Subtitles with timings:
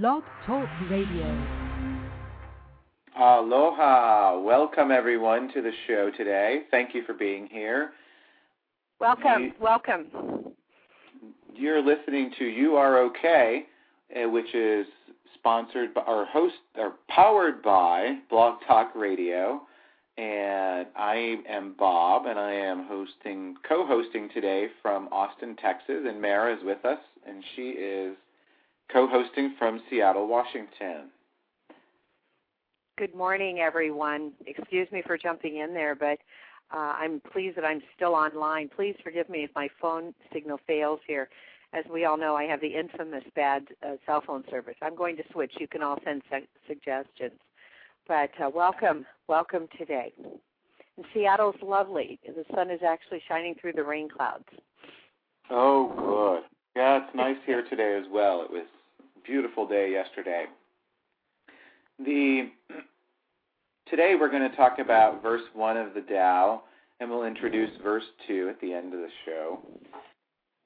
[0.00, 1.46] Blog Talk Radio.
[3.14, 4.38] Aloha.
[4.40, 6.62] Welcome everyone to the show today.
[6.70, 7.92] Thank you for being here.
[9.00, 10.54] Welcome, You- welcome.
[11.52, 13.66] You're listening to You Are Okay,
[14.16, 14.86] uh, which is
[15.34, 19.60] sponsored by or host or powered by Blog Talk Radio.
[20.16, 26.06] And I am Bob, and I am hosting, co-hosting today from Austin, Texas.
[26.06, 28.16] And Mara is with us, and she is
[28.92, 31.10] co-hosting from Seattle, Washington.
[32.98, 34.32] Good morning, everyone.
[34.46, 36.18] Excuse me for jumping in there, but
[36.72, 38.68] uh, I'm pleased that I'm still online.
[38.68, 41.28] Please forgive me if my phone signal fails here.
[41.72, 44.74] As we all know, I have the infamous bad uh, cell phone service.
[44.82, 45.52] I'm going to switch.
[45.58, 47.40] You can all send su- suggestions.
[48.06, 50.12] But uh, welcome, welcome today.
[50.18, 52.20] And Seattle's lovely.
[52.26, 54.44] The sun is actually shining through the rain clouds.
[55.50, 56.48] Oh, good.
[56.76, 58.42] Yeah, it's nice here today as well.
[58.42, 58.66] It was
[59.24, 60.46] beautiful day yesterday.
[61.98, 62.50] The
[63.90, 66.62] today we're going to talk about verse one of the Tao,
[67.00, 69.60] and we'll introduce verse two at the end of the show.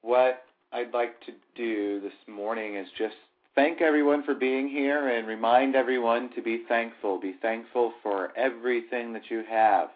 [0.01, 3.15] What I'd like to do this morning is just
[3.55, 7.19] thank everyone for being here and remind everyone to be thankful.
[7.19, 9.89] Be thankful for everything that you have.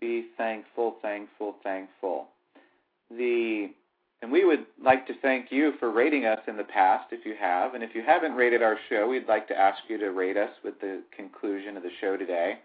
[0.00, 2.28] Be thankful, thankful, thankful.
[3.10, 3.70] The
[4.22, 7.34] and we would like to thank you for rating us in the past if you
[7.38, 7.74] have.
[7.74, 10.50] And if you haven't rated our show, we'd like to ask you to rate us
[10.64, 12.58] with the conclusion of the show today.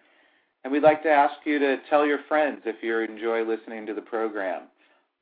[0.64, 3.94] And we'd like to ask you to tell your friends if you enjoy listening to
[3.94, 4.64] the program.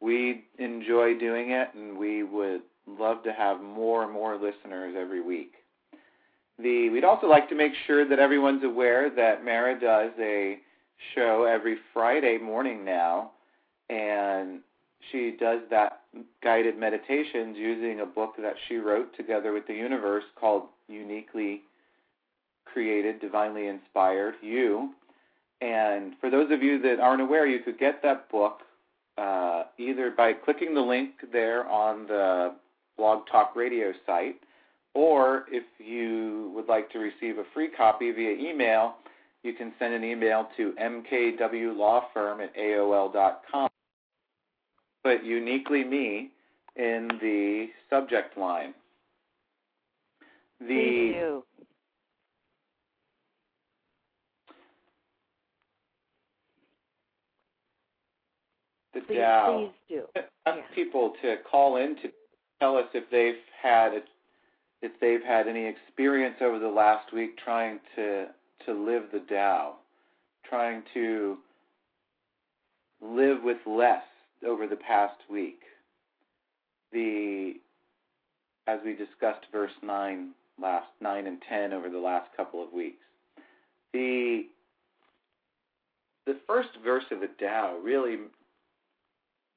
[0.02, 5.22] We enjoy doing it, and we would love to have more and more listeners every
[5.22, 5.54] week.
[6.58, 10.60] The, we'd also like to make sure that everyone's aware that Mara does a
[11.16, 13.32] show every Friday morning now,
[13.90, 14.60] and
[15.12, 16.02] she does that
[16.44, 21.62] guided meditations using a book that she wrote together with the universe called Uniquely
[22.66, 24.92] Created, Divinely Inspired You.
[25.62, 28.60] And for those of you that aren't aware, you could get that book
[29.18, 32.56] uh, either by clicking the link there on the
[32.98, 34.40] Blog Talk Radio site,
[34.94, 38.96] or if you would like to receive a free copy via email,
[39.44, 43.69] you can send an email to mkwlawfirm at aol.com
[45.04, 46.30] put uniquely me
[46.76, 48.74] in the subject line.
[50.60, 51.42] The
[58.94, 59.72] the Please, Tao.
[59.90, 60.22] please do.
[60.46, 60.76] ask Yeah.
[60.76, 62.12] people to call in to
[62.60, 64.04] tell us if they've had
[64.82, 68.28] if they've had any experience over the last week trying to
[68.66, 69.76] to live the Tao,
[70.48, 71.38] trying to
[73.02, 74.04] live with less
[74.48, 75.62] over the past week.
[76.92, 77.54] The
[78.68, 83.04] as we discussed verse nine last nine and ten over the last couple of weeks.
[83.94, 84.44] The
[86.26, 88.18] the first verse of the Tao really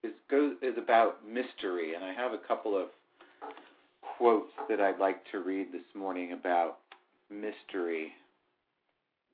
[0.03, 2.89] is goes is about mystery, and I have a couple of
[4.17, 6.79] quotes that I'd like to read this morning about
[7.31, 8.13] mystery.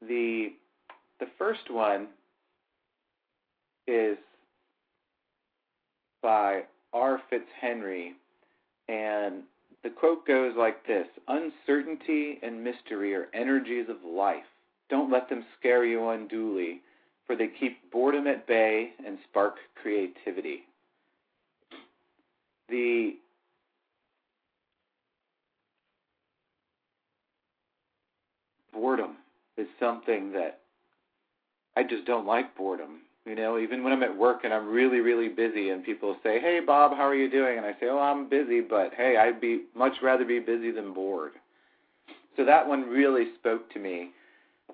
[0.00, 0.52] The
[1.20, 2.08] the first one
[3.86, 4.18] is
[6.22, 6.62] by
[6.92, 7.20] R.
[7.30, 8.12] Fitzhenry,
[8.88, 9.42] and
[9.82, 14.44] the quote goes like this Uncertainty and mystery are energies of life.
[14.90, 16.80] Don't let them scare you unduly,
[17.26, 20.62] for they keep boredom at bay and spark creativity.
[22.68, 23.16] The
[28.72, 29.16] boredom
[29.56, 30.60] is something that
[31.76, 33.00] I just don't like boredom.
[33.28, 36.40] You know, even when I'm at work and I'm really, really busy and people say,
[36.40, 37.58] Hey Bob, how are you doing?
[37.58, 40.94] And I say, Oh, I'm busy, but hey, I'd be much rather be busy than
[40.94, 41.32] bored.
[42.36, 44.12] So that one really spoke to me.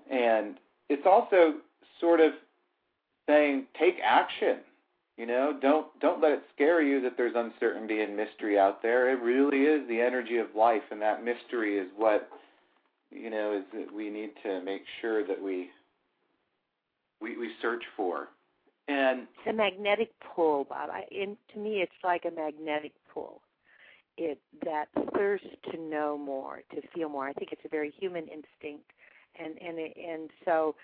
[0.08, 0.54] And
[0.88, 1.54] it's also
[2.00, 2.32] sort of
[3.26, 4.58] saying take action.
[5.16, 9.10] You know, don't don't let it scare you that there's uncertainty and mystery out there.
[9.10, 12.28] It really is the energy of life, and that mystery is what
[13.10, 15.70] you know is that we need to make sure that we
[17.20, 18.28] we we search for.
[18.88, 20.90] And It's a magnetic pull, Bob.
[20.90, 23.40] I, in, to me, it's like a magnetic pull.
[24.16, 24.86] It that
[25.16, 27.26] thirst to know more, to feel more.
[27.26, 28.90] I think it's a very human instinct,
[29.36, 30.76] and and and so,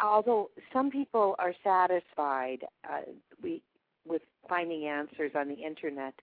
[0.00, 3.00] although some people are satisfied, uh,
[3.42, 3.62] we
[4.06, 6.14] with finding answers on the internet.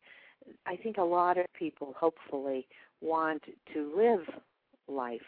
[0.65, 2.67] I think a lot of people, hopefully,
[3.01, 3.43] want
[3.73, 4.25] to live
[4.87, 5.21] life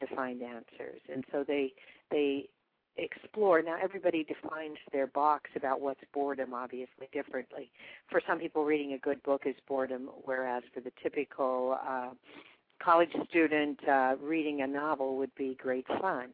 [0.00, 1.72] to find answers, and so they
[2.10, 2.48] they
[2.96, 3.62] explore.
[3.62, 7.70] Now, everybody defines their box about what's boredom, obviously, differently.
[8.10, 12.10] For some people, reading a good book is boredom, whereas for the typical uh,
[12.82, 16.30] college student uh, reading a novel would be great fun.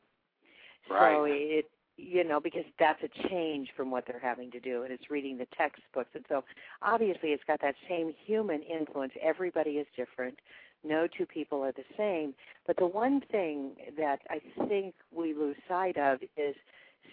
[0.90, 1.14] Right.
[1.14, 4.92] So it you know because that's a change from what they're having to do and
[4.92, 6.42] it's reading the textbooks and so
[6.80, 10.38] obviously it's got that same human influence everybody is different
[10.84, 12.34] no two people are the same.
[12.66, 16.54] But the one thing that i think we lose sight of is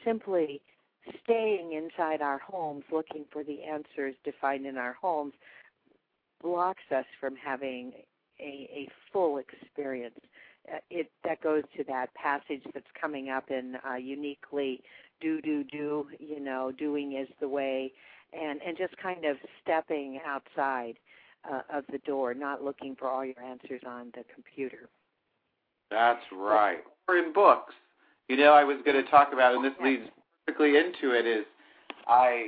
[0.06, 0.62] simply
[1.24, 5.34] staying inside our homes looking for the answers defined in our homes
[6.42, 7.92] blocks us from having
[8.40, 10.20] a, a full experience.
[10.72, 14.82] Uh, it that goes to that passage that's coming up in uh, uniquely
[15.22, 17.92] do do do you know doing is the way
[18.34, 20.96] and and just kind of stepping outside
[21.52, 24.90] uh, of the door not looking for all your answers on the computer
[25.92, 27.74] that's right or in books
[28.28, 30.04] you know i was going to talk about and this leads
[30.46, 31.46] perfectly into it is
[32.08, 32.48] i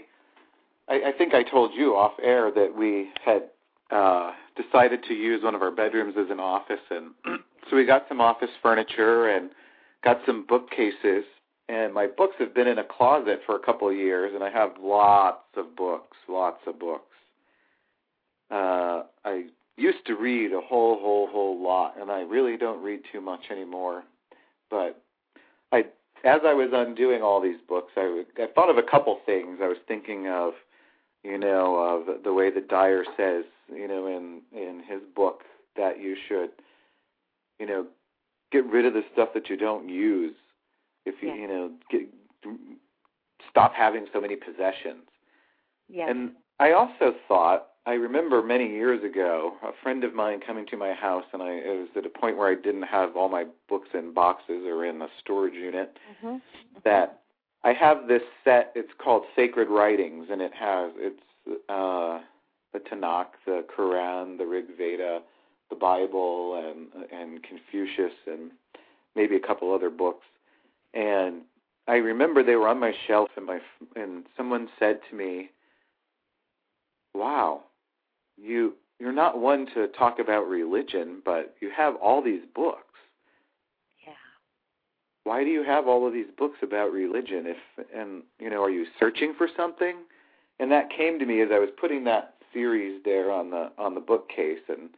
[0.89, 3.43] i, I think i told you off air that we had
[3.91, 7.11] uh decided to use one of our bedrooms as an office and
[7.69, 9.49] So we got some office furniture and
[10.03, 11.23] got some bookcases.
[11.69, 14.49] And my books have been in a closet for a couple of years, and I
[14.49, 17.05] have lots of books, lots of books.
[18.51, 19.45] Uh, I
[19.77, 23.45] used to read a whole, whole, whole lot, and I really don't read too much
[23.49, 24.03] anymore.
[24.69, 25.01] But
[25.71, 25.85] I,
[26.23, 29.59] as I was undoing all these books, I, I thought of a couple things.
[29.61, 30.53] I was thinking of,
[31.23, 35.43] you know, of the way that Dyer says, you know, in in his book
[35.77, 36.51] that you should
[37.61, 37.85] you know,
[38.51, 40.33] get rid of the stuff that you don't use.
[41.05, 41.35] If you, yeah.
[41.35, 42.01] you know, get,
[43.49, 45.05] stop having so many possessions.
[45.87, 46.07] Yes.
[46.09, 50.77] And I also thought, I remember many years ago, a friend of mine coming to
[50.77, 53.45] my house, and I it was at a point where I didn't have all my
[53.67, 55.97] books in boxes or in a storage unit.
[56.23, 56.37] Mm-hmm.
[56.83, 57.21] That
[57.63, 58.71] I have this set.
[58.75, 61.23] It's called Sacred Writings, and it has it's
[61.69, 62.19] uh,
[62.71, 65.21] the Tanakh, the Quran, the Rig Veda,
[65.71, 68.51] the Bible and and Confucius and
[69.15, 70.25] maybe a couple other books.
[70.93, 71.41] And
[71.87, 73.59] I remember they were on my shelf, and my
[73.95, 75.49] and someone said to me,
[77.15, 77.63] "Wow,
[78.41, 82.99] you you're not one to talk about religion, but you have all these books.
[84.05, 84.13] Yeah.
[85.23, 87.45] Why do you have all of these books about religion?
[87.47, 89.95] If and you know, are you searching for something?"
[90.59, 93.95] And that came to me as I was putting that series there on the on
[93.95, 94.89] the bookcase and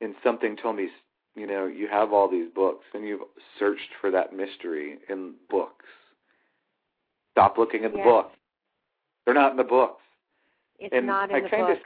[0.00, 0.88] and something told me,
[1.34, 3.22] you know, you have all these books and you've
[3.58, 5.86] searched for that mystery in books.
[7.32, 8.06] Stop looking at the yes.
[8.06, 8.36] books.
[9.24, 10.02] They're not in the books.
[10.78, 11.80] It's and not in I the books.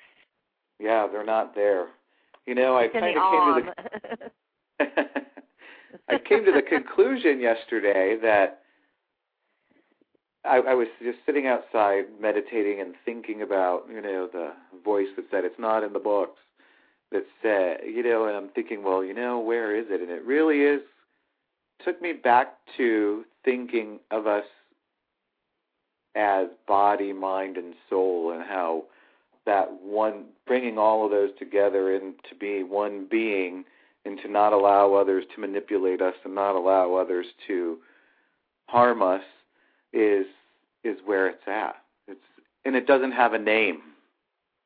[0.83, 1.87] Yeah, they're not there.
[2.47, 3.73] You know, I kind of came to
[4.79, 4.85] the
[6.09, 8.63] I came to the conclusion yesterday that
[10.45, 14.53] I, I was just sitting outside meditating and thinking about, you know, the
[14.85, 16.41] voice that said it's not in the books
[17.13, 20.01] that said, you know, and I'm thinking, well, you know, where is it?
[20.01, 20.81] And it really is
[21.85, 24.45] took me back to thinking of us
[26.15, 28.85] as body, mind, and soul, and how
[29.47, 33.65] that one bringing all of those together and to be one being,
[34.05, 37.79] and to not allow others to manipulate us and not allow others to
[38.67, 39.23] harm us
[39.93, 40.27] is
[40.85, 41.77] is where it's at.
[42.09, 42.21] It's
[42.65, 43.81] and it doesn't have a name.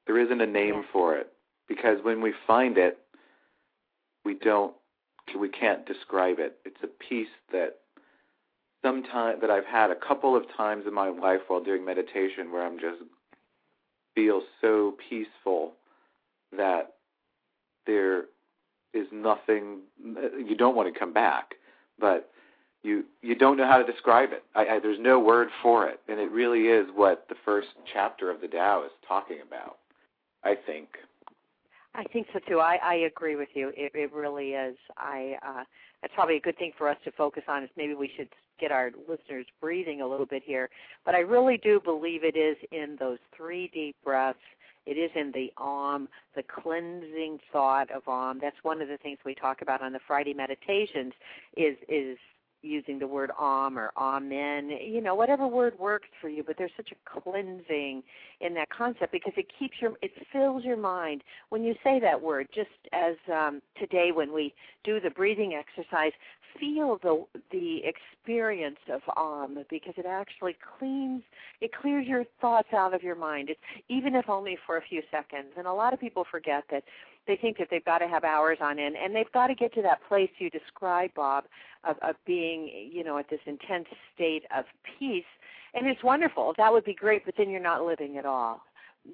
[0.06, 1.32] There isn't a name for it
[1.68, 2.98] because when we find it,
[4.24, 4.74] we don't,
[5.38, 6.58] we can't describe it.
[6.64, 7.78] It's a piece that
[8.82, 12.64] sometime that I've had a couple of times in my life while doing meditation where
[12.64, 12.98] I'm just
[14.16, 15.74] feel so peaceful
[16.56, 16.94] that
[17.86, 18.24] there
[18.92, 21.54] is nothing you don't want to come back,
[22.00, 22.30] but
[22.82, 24.42] you you don't know how to describe it.
[24.54, 28.30] I, I, there's no word for it, and it really is what the first chapter
[28.30, 29.78] of the Tao is talking about.
[30.42, 30.88] I think.
[31.94, 32.60] I think so too.
[32.60, 33.72] I, I agree with you.
[33.76, 34.76] It, it really is.
[34.96, 35.64] I uh,
[36.00, 37.62] that's probably a good thing for us to focus on.
[37.64, 38.28] Is maybe we should
[38.58, 40.68] get our listeners breathing a little bit here.
[41.04, 44.38] But I really do believe it is in those three deep breaths.
[44.86, 48.38] It is in the Om, the cleansing thought of Om.
[48.40, 51.12] That's one of the things we talk about on the Friday meditations.
[51.56, 52.18] Is is
[52.62, 56.72] using the word om or amen, you know, whatever word works for you, but there's
[56.76, 58.02] such a cleansing
[58.40, 62.20] in that concept because it keeps your it fills your mind when you say that
[62.20, 62.48] word.
[62.54, 66.12] Just as um today when we do the breathing exercise,
[66.58, 71.22] feel the the experience of om because it actually cleans
[71.60, 73.50] it clears your thoughts out of your mind.
[73.50, 75.52] It's even if only for a few seconds.
[75.56, 76.84] And a lot of people forget that
[77.26, 79.72] they think that they've got to have hours on end and they've got to get
[79.74, 81.44] to that place you describe bob
[81.84, 84.64] of, of being you know at this intense state of
[84.98, 85.24] peace
[85.74, 88.62] and it's wonderful that would be great but then you're not living at all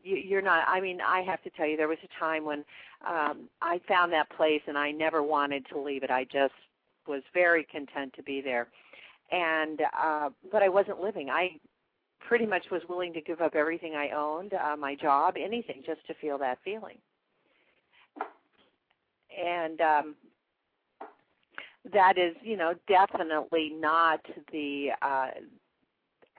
[0.02, 0.64] you, you're not.
[0.66, 2.64] I mean, I have to tell you, there was a time when
[3.07, 6.11] um, I found that place and I never wanted to leave it.
[6.11, 6.54] I just
[7.07, 8.69] was very content to be there,
[9.31, 11.31] and uh, but I wasn't living.
[11.31, 11.57] I
[12.21, 16.07] pretty much was willing to give up everything I owned, uh, my job, anything, just
[16.07, 16.99] to feel that feeling.
[19.39, 20.15] And um,
[21.93, 24.21] that is, you know, definitely not
[24.53, 24.91] the.
[25.01, 25.29] Uh,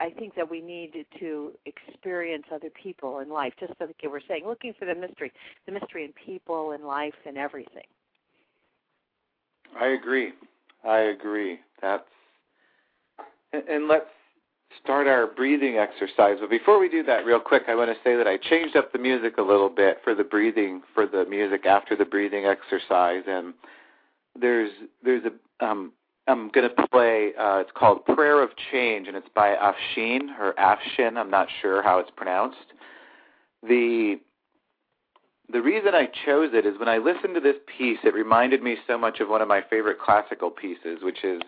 [0.00, 4.22] I think that we need to experience other people in life, just like you were
[4.26, 5.32] saying, looking for the mystery,
[5.66, 7.86] the mystery in people and life and everything.
[9.78, 10.32] I agree.
[10.84, 11.60] I agree.
[11.80, 12.04] That's
[13.52, 14.06] and, and let's
[14.82, 16.36] start our breathing exercise.
[16.40, 18.92] But before we do that, real quick, I want to say that I changed up
[18.92, 23.22] the music a little bit for the breathing for the music after the breathing exercise,
[23.26, 23.54] and
[24.38, 24.70] there's
[25.02, 25.92] there's a um,
[26.26, 27.32] I'm going to play.
[27.38, 31.16] Uh, it's called Prayer of Change, and it's by Afshin or Afshin.
[31.16, 32.72] I'm not sure how it's pronounced.
[33.62, 34.18] The
[35.52, 38.76] the reason I chose it is when I listened to this piece, it reminded me
[38.86, 41.42] so much of one of my favorite classical pieces, which is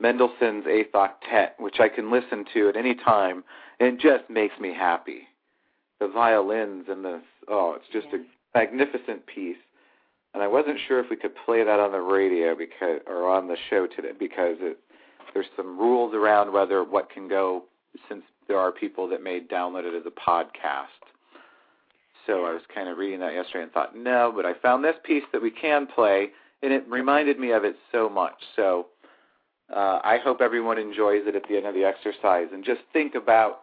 [0.00, 3.42] Mendelssohn's Eighth Octet, which I can listen to at any time,
[3.80, 5.28] and it just makes me happy.
[6.00, 8.24] The violins and the oh, it's just a
[8.56, 9.56] magnificent piece.
[10.34, 13.48] And I wasn't sure if we could play that on the radio because or on
[13.48, 14.78] the show today because it,
[15.34, 17.64] there's some rules around whether what can go
[18.08, 20.86] since there are people that may download it as a podcast.
[22.26, 24.96] So I was kind of reading that yesterday and thought, no, but I found this
[25.02, 26.28] piece that we can play,
[26.62, 28.34] and it reminded me of it so much.
[28.54, 28.86] So
[29.74, 33.14] uh, I hope everyone enjoys it at the end of the exercise and just think
[33.14, 33.60] about,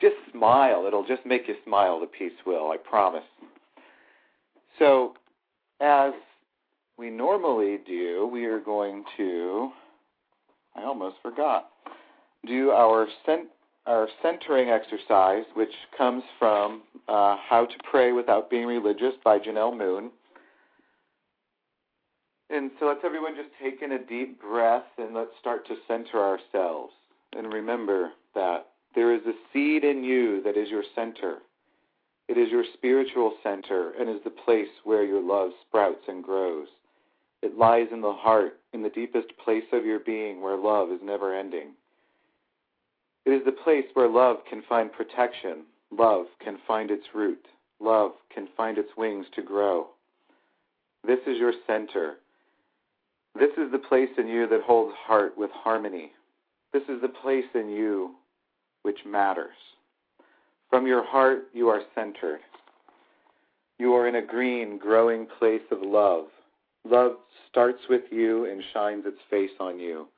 [0.00, 0.84] just smile.
[0.86, 3.24] It'll just make you smile, the piece will, I promise.
[4.78, 5.14] So,
[5.80, 6.12] as
[6.96, 9.70] we normally do, we are going to,
[10.76, 11.70] I almost forgot,
[12.46, 13.48] do our, cent-
[13.86, 19.76] our centering exercise, which comes from uh, How to Pray Without Being Religious by Janell
[19.76, 20.10] Moon.
[22.50, 26.18] And so let's everyone just take in a deep breath and let's start to center
[26.18, 26.92] ourselves.
[27.36, 31.38] And remember that there is a seed in you that is your center.
[32.26, 36.68] It is your spiritual center and is the place where your love sprouts and grows.
[37.42, 41.00] It lies in the heart, in the deepest place of your being where love is
[41.02, 41.74] never ending.
[43.26, 47.46] It is the place where love can find protection, love can find its root,
[47.78, 49.88] love can find its wings to grow.
[51.06, 52.16] This is your center
[53.34, 56.12] this is the place in you that holds heart with harmony.
[56.72, 58.14] This is the place in you
[58.82, 59.56] which matters.
[60.70, 62.40] From your heart, you are centered.
[63.78, 66.26] You are in a green, growing place of love.
[66.84, 67.12] Love
[67.50, 70.08] starts with you and shines its face on you.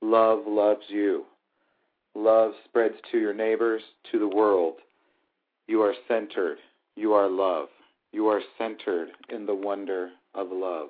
[0.00, 1.24] Love loves you.
[2.14, 4.74] Love spreads to your neighbors, to the world.
[5.66, 6.58] You are centered.
[6.96, 7.68] You are love.
[8.12, 10.88] You are centered in the wonder of love.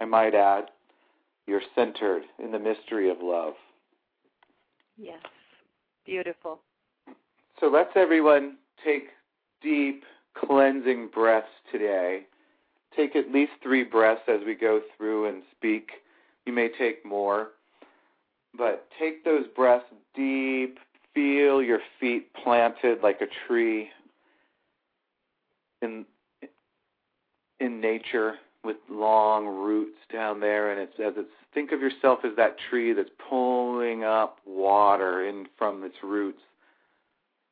[0.00, 0.70] I might add,
[1.46, 3.54] you're centered in the mystery of love.
[4.96, 5.20] Yes.
[6.06, 6.60] Beautiful.
[7.58, 9.08] So let's everyone take
[9.62, 10.04] deep,
[10.34, 12.26] cleansing breaths today.
[12.96, 15.90] Take at least three breaths as we go through and speak.
[16.46, 17.48] You may take more.
[18.56, 20.78] But take those breaths deep.
[21.14, 23.90] Feel your feet planted like a tree
[25.82, 26.04] in
[27.58, 32.36] in nature with long roots down there, and it says it's think of yourself as
[32.36, 36.40] that tree that's pulling up water in from its roots,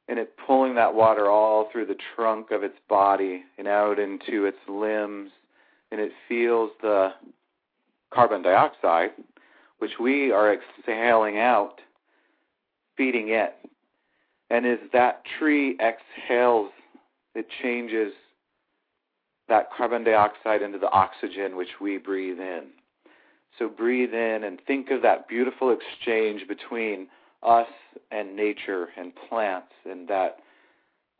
[0.08, 4.44] and it pulling that water all through the trunk of its body and out into
[4.44, 5.30] its limbs,
[5.90, 7.12] and it feels the
[8.10, 9.10] carbon dioxide,
[9.78, 11.80] which we are exhaling out,
[12.96, 13.54] feeding it.
[14.50, 16.70] And as that tree exhales,
[17.34, 18.12] it changes
[19.48, 22.66] that carbon dioxide into the oxygen which we breathe in.
[23.58, 27.08] So breathe in and think of that beautiful exchange between
[27.42, 27.68] us
[28.10, 30.38] and nature and plants and that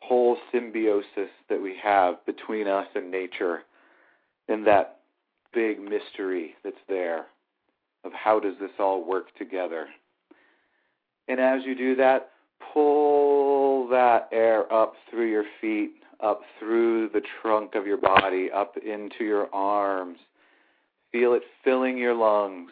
[0.00, 3.62] whole symbiosis that we have between us and nature
[4.48, 4.98] and that
[5.52, 7.26] big mystery that's there
[8.04, 9.86] of how does this all work together.
[11.26, 12.30] And as you do that,
[12.72, 18.74] pull that air up through your feet up through the trunk of your body, up
[18.76, 20.18] into your arms.
[21.12, 22.70] Feel it filling your lungs.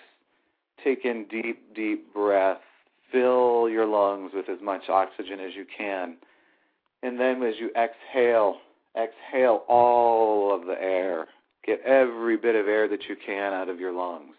[0.83, 2.61] Take in deep, deep breath.
[3.13, 6.17] Fill your lungs with as much oxygen as you can.
[7.03, 8.57] And then as you exhale,
[8.97, 11.27] exhale all of the air.
[11.65, 14.35] Get every bit of air that you can out of your lungs.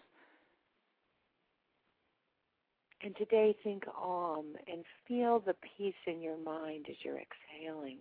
[3.02, 7.98] And today think Om and feel the peace in your mind as you're exhaling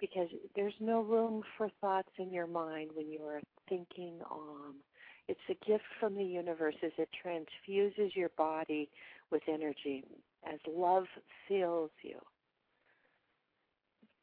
[0.00, 4.76] because there's no room for thoughts in your mind when you are thinking Om.
[5.28, 8.88] It's a gift from the universe as it transfuses your body
[9.30, 10.04] with energy
[10.50, 11.04] as love
[11.48, 12.18] fills you.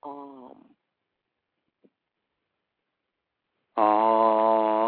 [0.03, 0.55] Om.
[3.77, 4.87] Um,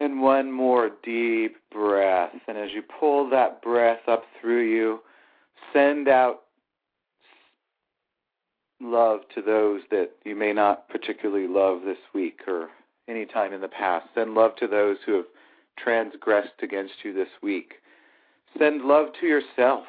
[0.00, 2.30] and one more deep breath.
[2.46, 5.00] And as you pull that breath up through you,
[5.72, 6.42] send out
[8.80, 12.68] love to those that you may not particularly love this week or
[13.08, 14.06] any time in the past.
[14.14, 15.24] Send love to those who have
[15.78, 17.74] transgressed against you this week.
[18.58, 19.84] Send love to yourself.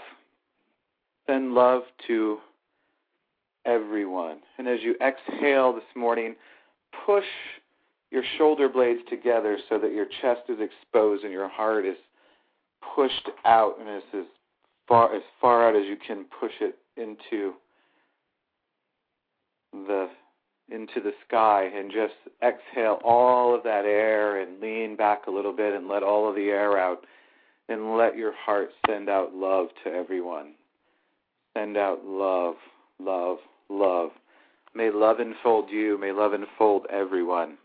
[1.28, 2.40] Send love to
[3.66, 4.40] everyone.
[4.58, 6.36] And as you exhale this morning,
[7.06, 7.26] push
[8.10, 11.98] your shoulder blades together so that your chest is exposed and your heart is
[12.96, 14.26] pushed out and is as
[14.88, 17.54] far as far out as you can push it into
[19.74, 20.10] the
[20.72, 25.56] into the sky and just exhale all of that air and lean back a little
[25.56, 27.06] bit and let all of the air out
[27.70, 30.54] and let your heart send out love to everyone.
[31.58, 32.56] Send out love,
[33.00, 33.38] love,
[33.70, 34.10] love.
[34.76, 36.00] May love enfold you.
[36.00, 37.58] May love enfold everyone.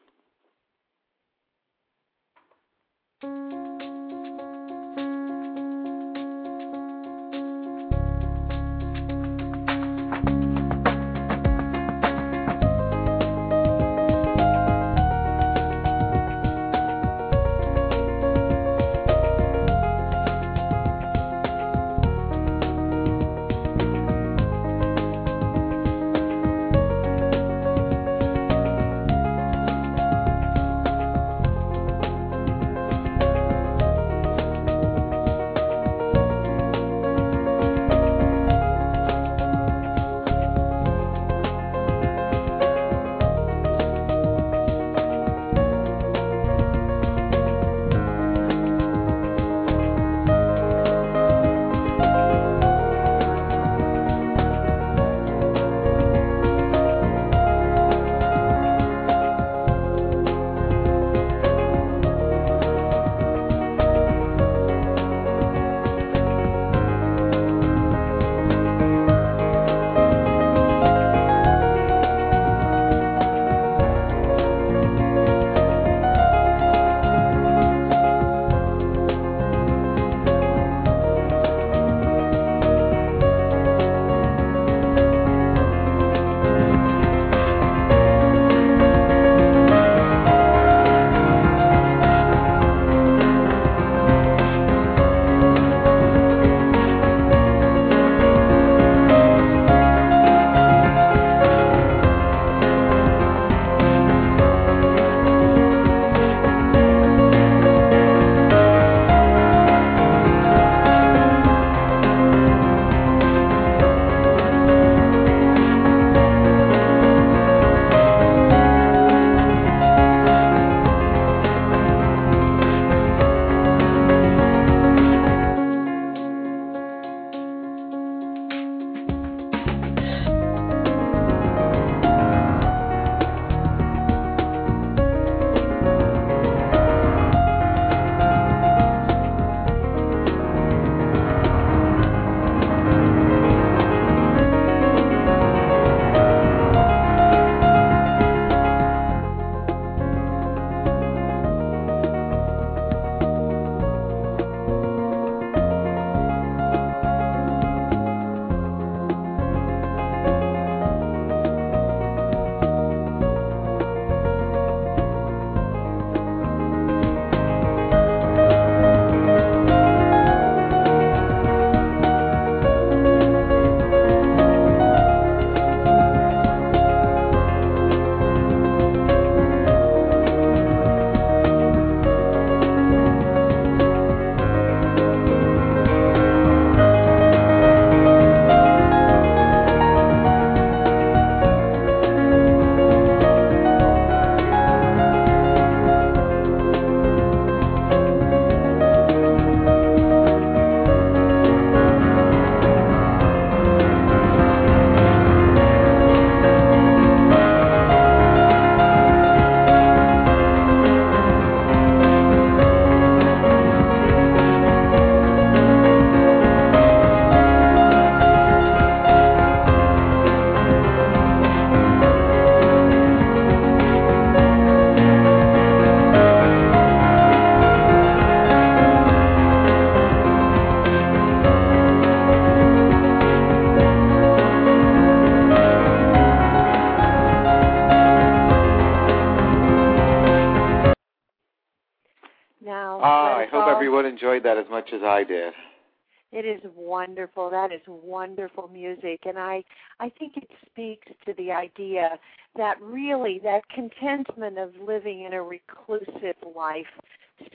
[247.55, 249.63] That is wonderful music, and I
[250.01, 252.19] I think it speaks to the idea
[252.57, 256.91] that really that contentment of living in a reclusive life,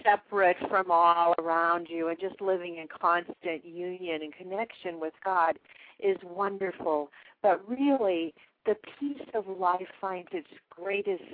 [0.02, 5.60] separate from all around you, and just living in constant union and connection with God,
[6.00, 7.12] is wonderful.
[7.42, 8.34] But really,
[8.66, 11.26] the peace of life finds its greatest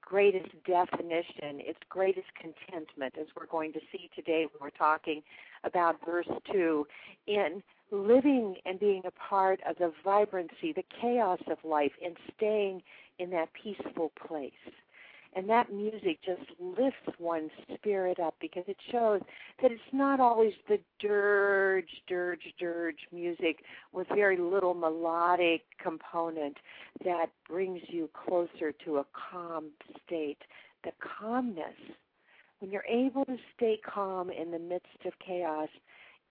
[0.00, 5.22] greatest definition, its greatest contentment, as we're going to see today when we're talking
[5.64, 6.86] about verse 2,
[7.26, 12.82] in living and being a part of the vibrancy, the chaos of life, and staying
[13.18, 14.52] in that peaceful place.
[15.36, 19.20] And that music just lifts one's spirit up because it shows
[19.60, 26.58] that it's not always the dirge, dirge, dirge music with very little melodic component
[27.04, 29.70] that brings you closer to a calm
[30.06, 30.38] state.
[30.84, 31.74] The calmness,
[32.60, 35.68] when you're able to stay calm in the midst of chaos,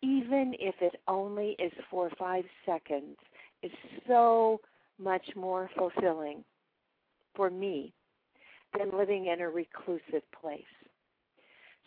[0.04, 3.16] even if it only is for five seconds,
[3.64, 3.72] is
[4.06, 4.60] so
[5.02, 6.44] much more fulfilling
[7.34, 7.94] for me
[8.78, 10.64] than living in a reclusive place.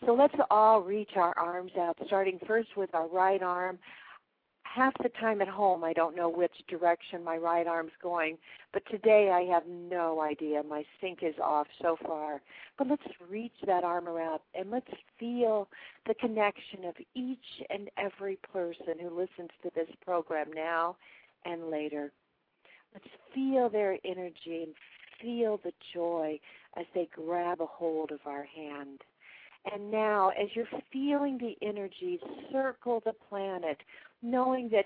[0.05, 3.77] So let's all reach our arms out, starting first with our right arm.
[4.77, 8.37] Half the time at home, I don't know which direction my right arm's going,
[8.73, 10.61] but today I have no idea.
[10.61, 12.43] My sync is off so far.
[12.77, 15.67] But let's reach that arm around and let's feel
[16.05, 20.95] the connection of each and every person who listens to this program now
[21.43, 22.11] and later.
[22.93, 24.75] Let's feel their energy and
[25.19, 26.39] feel the joy
[26.77, 29.01] as they grab a hold of our hand.
[29.73, 32.19] And now, as you're feeling the energy
[32.51, 33.77] circle the planet,
[34.21, 34.85] knowing that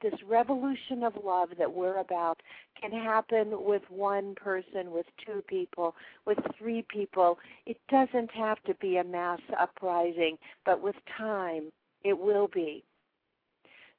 [0.00, 2.40] this revolution of love that we're about
[2.80, 7.38] can happen with one person, with two people, with three people.
[7.66, 11.72] It doesn't have to be a mass uprising, but with time,
[12.04, 12.84] it will be.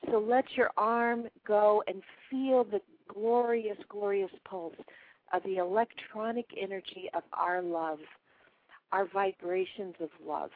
[0.10, 2.80] So let your arm go and feel the
[3.14, 4.76] glorious, glorious pulse
[5.34, 8.00] of the electronic energy of our love,
[8.92, 10.52] our vibrations of love.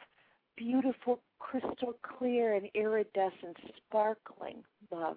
[0.56, 5.16] Beautiful, crystal clear, and iridescent, sparkling love.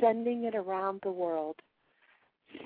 [0.00, 1.56] Sending it around the world.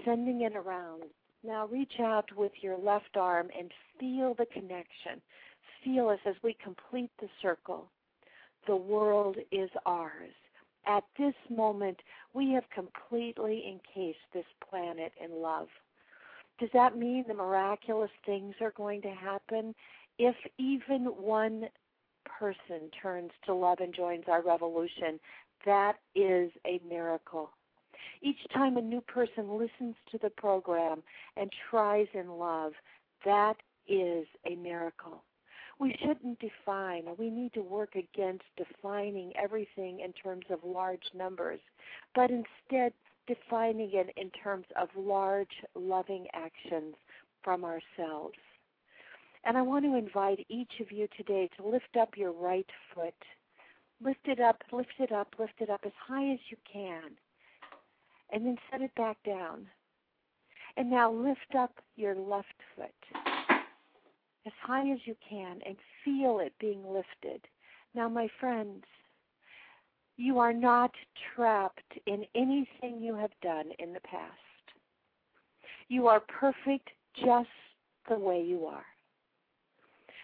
[0.04, 1.04] Sending it around.
[1.44, 5.20] Now reach out with your left arm and feel the connection.
[5.84, 7.90] Feel us as we complete the circle.
[8.66, 10.32] The world is ours.
[10.86, 12.00] At this moment,
[12.32, 15.68] we have completely encased this planet in love.
[16.58, 19.74] Does that mean the miraculous things are going to happen?
[20.18, 21.68] If even one
[22.24, 25.20] person turns to love and joins our revolution,
[25.64, 27.50] that is a miracle.
[28.20, 31.02] Each time a new person listens to the program
[31.36, 32.72] and tries in love,
[33.24, 33.56] that
[33.88, 35.22] is a miracle
[35.78, 41.02] we shouldn't define, or we need to work against defining everything in terms of large
[41.14, 41.60] numbers,
[42.14, 42.92] but instead
[43.26, 46.94] defining it in terms of large, loving actions
[47.42, 48.38] from ourselves.
[49.44, 53.14] And I want to invite each of you today to lift up your right foot.
[54.02, 57.10] Lift it up, lift it up, lift it up as high as you can.
[58.32, 59.66] And then set it back down.
[60.76, 62.46] And now lift up your left
[62.76, 62.92] foot
[64.46, 67.46] as high as you can and feel it being lifted.
[67.94, 68.84] Now, my friends,
[70.16, 70.90] you are not
[71.34, 74.32] trapped in anything you have done in the past.
[75.88, 77.48] You are perfect just
[78.08, 78.84] the way you are.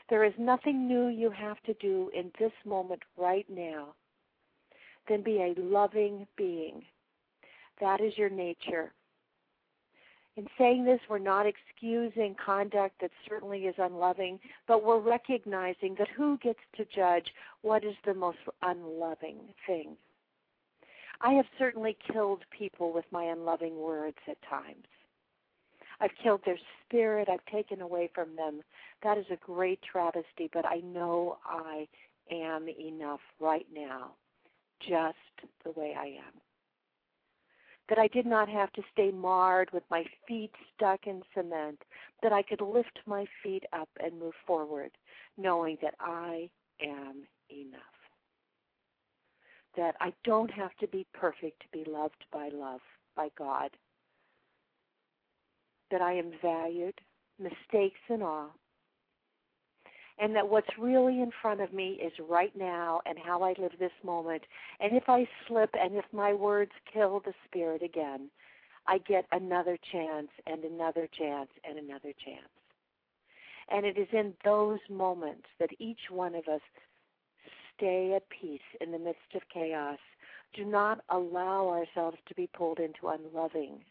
[0.08, 3.94] There is nothing new you have to do in this moment right now
[5.08, 6.84] than be a loving being.
[7.80, 8.92] That is your nature.
[10.36, 16.08] In saying this, we're not excusing conduct that certainly is unloving, but we're recognizing that
[16.08, 19.96] who gets to judge what is the most unloving thing?
[21.20, 24.86] I have certainly killed people with my unloving words at times.
[26.00, 28.62] I've killed their spirit, I've taken away from them.
[29.02, 31.86] That is a great travesty, but I know I
[32.30, 34.12] am enough right now,
[34.80, 35.16] just
[35.64, 36.40] the way I am
[37.88, 41.82] that I did not have to stay marred with my feet stuck in cement,
[42.22, 44.90] that I could lift my feet up and move forward,
[45.36, 46.48] knowing that I
[46.82, 47.82] am enough.
[49.76, 52.80] That I don't have to be perfect to be loved by love,
[53.16, 53.70] by God.
[55.94, 57.00] That I am valued,
[57.38, 58.50] mistakes and all,
[60.18, 63.70] and that what's really in front of me is right now and how I live
[63.78, 64.42] this moment.
[64.80, 68.28] And if I slip and if my words kill the spirit again,
[68.88, 72.50] I get another chance and another chance and another chance.
[73.70, 76.60] And it is in those moments that each one of us
[77.76, 79.98] stay at peace in the midst of chaos.
[80.54, 83.84] Do not allow ourselves to be pulled into unloving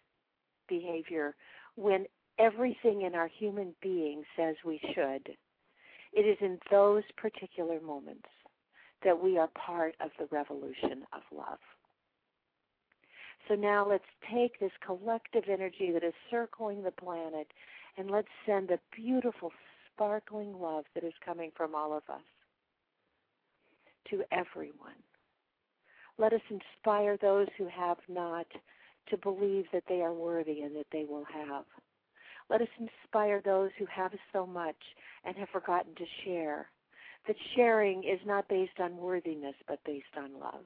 [0.68, 1.34] behavior
[1.76, 2.06] when
[2.40, 5.36] everything in our human being says we should.
[6.14, 8.30] It is in those particular moments
[9.04, 11.60] that we are part of the revolution of love.
[13.48, 17.48] So now let's take this collective energy that is circling the planet
[17.98, 19.52] and let's send a beautiful,
[19.94, 22.22] sparkling love that is coming from all of us
[24.10, 25.02] to everyone.
[26.18, 28.48] Let us inspire those who have not
[29.10, 31.66] to believe that they are worthy and that they will have.
[32.50, 34.76] Let us inspire those who have so much
[35.24, 36.68] and have forgotten to share.
[37.28, 40.66] That sharing is not based on worthiness, but based on love.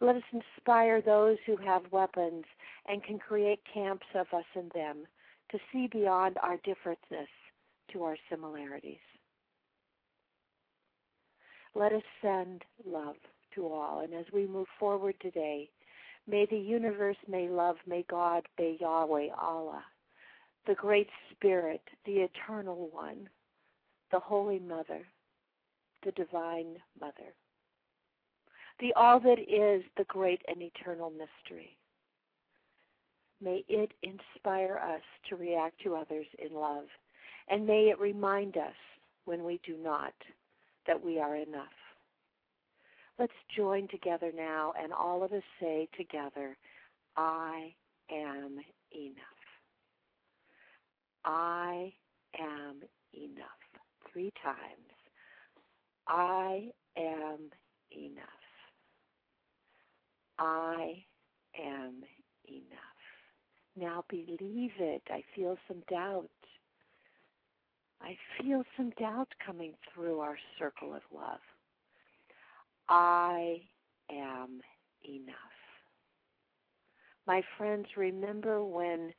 [0.00, 2.44] Let us inspire those who have weapons
[2.86, 5.06] and can create camps of us and them
[5.50, 7.28] to see beyond our differences
[7.92, 8.98] to our similarities.
[11.74, 13.16] Let us send love
[13.54, 14.00] to all.
[14.00, 15.70] And as we move forward today,
[16.26, 19.84] may the universe, may love, may God, may Yahweh, Allah,
[20.66, 23.28] the Great Spirit, the Eternal One,
[24.10, 25.06] the Holy Mother,
[26.04, 27.34] the Divine Mother,
[28.80, 31.76] the all that is the great and eternal mystery.
[33.40, 36.84] May it inspire us to react to others in love,
[37.48, 38.74] and may it remind us
[39.26, 40.14] when we do not
[40.86, 41.83] that we are enough.
[43.18, 46.56] Let's join together now and all of us say together,
[47.16, 47.74] I
[48.10, 48.58] am
[48.92, 49.24] enough.
[51.24, 51.92] I
[52.38, 52.80] am
[53.12, 53.46] enough.
[54.12, 54.58] Three times.
[56.08, 57.50] I am
[57.92, 58.24] enough.
[60.38, 61.04] I
[61.58, 62.02] am
[62.48, 62.94] enough.
[63.76, 65.02] Now believe it.
[65.08, 66.28] I feel some doubt.
[68.02, 71.40] I feel some doubt coming through our circle of love.
[72.88, 73.62] I
[74.10, 74.60] am
[75.08, 75.36] enough.
[77.26, 79.12] My friends, remember when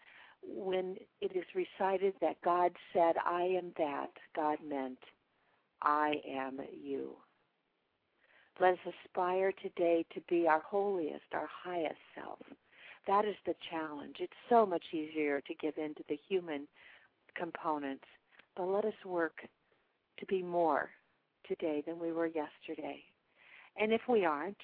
[0.47, 4.99] when it is recited that God said, I am that, God meant,
[5.81, 7.15] I am you.
[8.59, 12.39] Let us aspire today to be our holiest, our highest self.
[13.07, 14.17] That is the challenge.
[14.19, 16.67] It's so much easier to give in to the human
[17.35, 18.05] components,
[18.55, 19.39] but let us work
[20.19, 20.89] to be more
[21.47, 23.03] today than we were yesterday.
[23.77, 24.57] And if we aren't,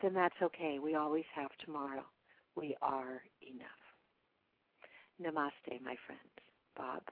[0.00, 0.78] then that's okay.
[0.78, 2.04] We always have tomorrow.
[2.56, 3.82] We are enough.
[5.20, 6.20] Namaste, my friends.
[6.76, 7.02] Bob.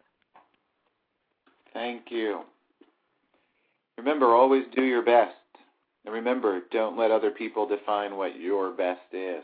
[1.72, 2.40] Thank you.
[3.98, 5.34] Remember, always do your best.
[6.04, 9.42] And remember, don't let other people define what your best is.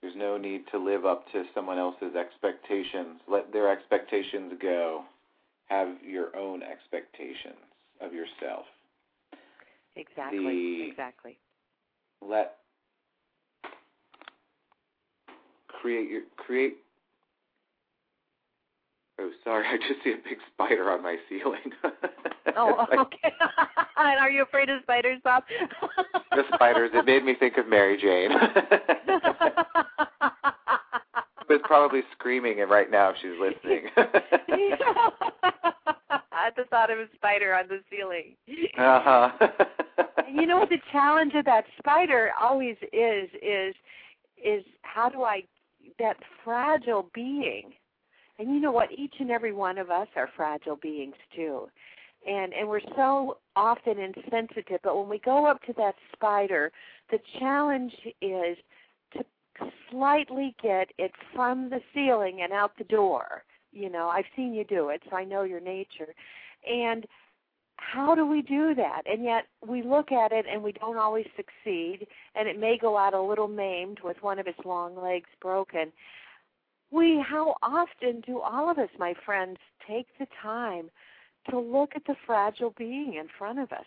[0.00, 3.20] There's no need to live up to someone else's expectations.
[3.26, 5.02] Let their expectations go.
[5.66, 7.56] Have your own expectations
[8.00, 8.66] of yourself.
[9.96, 10.88] Exactly.
[10.90, 11.38] Exactly.
[12.20, 12.56] Let
[15.68, 16.78] create your create
[19.20, 21.72] Oh, sorry, I just see a big spider on my ceiling.
[22.56, 23.32] oh, okay.
[23.96, 25.44] and are you afraid of spiders, Bob?
[26.32, 26.90] the spiders.
[26.92, 28.30] It made me think of Mary Jane.
[31.48, 33.86] but probably screaming and right now if she's listening.
[36.32, 38.34] At the thought of a spider on the ceiling.
[38.76, 39.30] Uh huh.
[40.32, 43.74] You know what the challenge of that spider always is is
[44.42, 45.42] is how do I
[45.98, 47.72] that fragile being
[48.38, 48.90] and you know what?
[48.96, 51.68] Each and every one of us are fragile beings too.
[52.26, 56.72] And and we're so often insensitive, but when we go up to that spider,
[57.10, 58.56] the challenge is
[59.12, 59.24] to
[59.90, 63.44] slightly get it from the ceiling and out the door.
[63.72, 66.14] You know, I've seen you do it, so I know your nature.
[66.68, 67.06] And
[67.92, 69.02] how do we do that?
[69.06, 72.96] And yet we look at it and we don't always succeed, and it may go
[72.96, 75.92] out a little maimed with one of its long legs broken
[76.94, 80.90] we, how often do all of us, my friends, take the time
[81.50, 83.84] to look at the fragile being in front of us?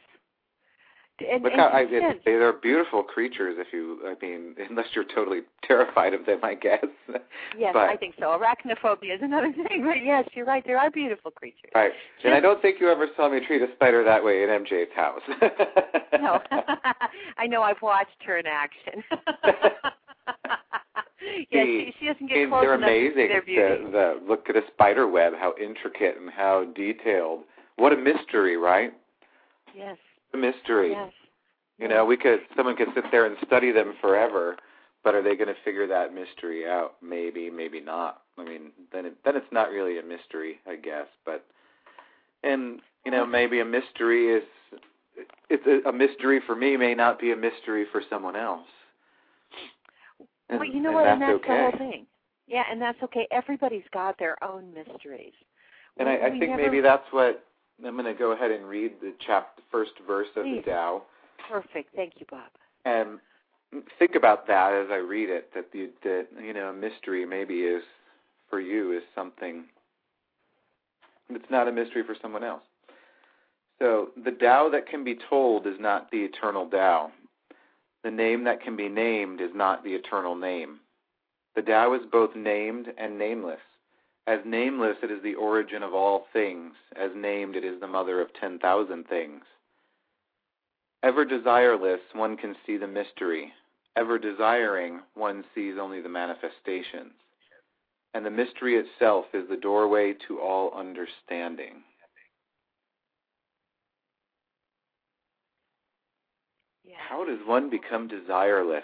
[1.19, 3.55] And, Look how I, it, they're beautiful creatures.
[3.57, 6.85] If you, I mean, unless you're totally terrified of them, I guess.
[7.57, 8.25] Yes, but, I think so.
[8.25, 10.63] Arachnophobia is another thing, but yes, you're right.
[10.65, 11.71] There are beautiful creatures.
[11.73, 11.91] Right,
[12.23, 14.91] and I don't think you ever saw me treat a spider that way in MJ's
[14.95, 15.21] house.
[16.19, 16.39] no,
[17.37, 17.61] I know.
[17.61, 19.03] I've watched her in action.
[21.49, 23.27] yeah, she, she doesn't get close they're enough amazing.
[23.29, 23.85] their beauty.
[23.85, 27.41] The, the, look at a spider web, how intricate and how detailed.
[27.77, 28.93] What a mystery, right?
[29.75, 29.97] Yes.
[30.37, 30.91] A mystery.
[30.91, 31.11] Yes.
[31.79, 34.57] You know, we could someone could sit there and study them forever,
[35.03, 36.95] but are they going to figure that mystery out?
[37.01, 38.21] Maybe, maybe not.
[38.37, 41.07] I mean, then it, then it's not really a mystery, I guess.
[41.25, 41.45] But
[42.43, 44.43] and you know, maybe a mystery is
[45.49, 48.67] it's a, a mystery for me may not be a mystery for someone else.
[50.49, 51.71] And, well, you know and what, that's and that's okay.
[51.71, 52.05] the whole thing.
[52.47, 53.27] Yeah, and that's okay.
[53.31, 55.33] Everybody's got their own mysteries.
[55.97, 57.43] And I, I think never- maybe that's what
[57.85, 60.63] I'm going to go ahead and read the chapter, first verse of Please.
[60.65, 61.03] the Tao,
[61.49, 61.95] perfect.
[61.95, 62.49] Thank you, Bob.
[62.85, 63.19] and
[63.99, 65.51] think about that as I read it.
[65.53, 67.83] That the that you know mystery maybe is
[68.49, 69.65] for you is something
[71.29, 72.63] that's not a mystery for someone else.
[73.79, 77.11] So the Tao that can be told is not the eternal Tao.
[78.03, 80.79] The name that can be named is not the eternal name.
[81.55, 83.59] The Tao is both named and nameless.
[84.27, 86.73] As nameless, it is the origin of all things.
[86.97, 89.41] As named, it is the mother of 10,000 things.
[91.01, 93.53] Ever desireless, one can see the mystery.
[93.95, 97.13] Ever desiring, one sees only the manifestations.
[98.13, 101.83] And the mystery itself is the doorway to all understanding.
[106.83, 106.95] Yeah.
[107.09, 108.81] How does one become desireless?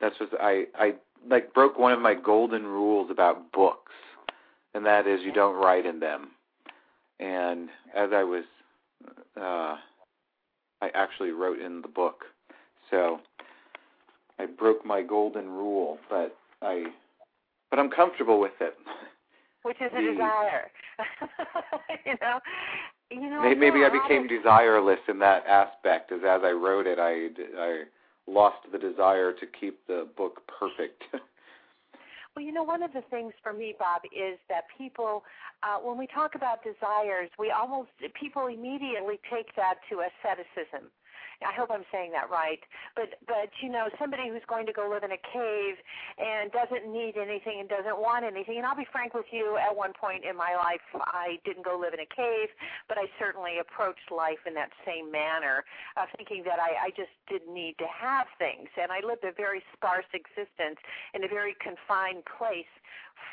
[0.00, 0.94] That's what I I
[1.28, 3.92] like broke one of my golden rules about books,
[4.74, 6.28] and that is you don't write in them.
[7.20, 8.44] And as I was,
[9.36, 9.76] uh,
[10.82, 12.24] I actually wrote in the book,
[12.90, 13.20] so
[14.38, 16.86] I broke my golden rule, but I,
[17.70, 18.76] but I'm comfortable with it.
[19.62, 20.70] Which is a the- desire.
[22.06, 22.40] you know.
[23.10, 23.42] You know.
[23.42, 27.82] Maybe, maybe I became desireless in that aspect, as as I wrote it, I I
[28.26, 31.02] lost the desire to keep the book perfect.
[32.34, 35.22] Well, you know, one of the things for me, Bob, is that people,
[35.62, 40.90] uh, when we talk about desires, we almost people immediately take that to asceticism.
[41.42, 42.60] I hope I'm saying that right.
[42.94, 45.76] But but you know, somebody who's going to go live in a cave
[46.18, 48.58] and doesn't need anything and doesn't want anything.
[48.58, 51.78] And I'll be frank with you, at one point in my life I didn't go
[51.78, 52.48] live in a cave,
[52.88, 55.64] but I certainly approached life in that same manner,
[55.96, 58.68] uh, thinking that I, I just didn't need to have things.
[58.80, 60.78] And I lived a very sparse existence
[61.14, 62.70] in a very confined place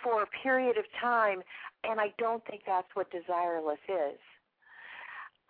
[0.03, 1.41] for a period of time,
[1.83, 4.19] and I don't think that's what desireless is.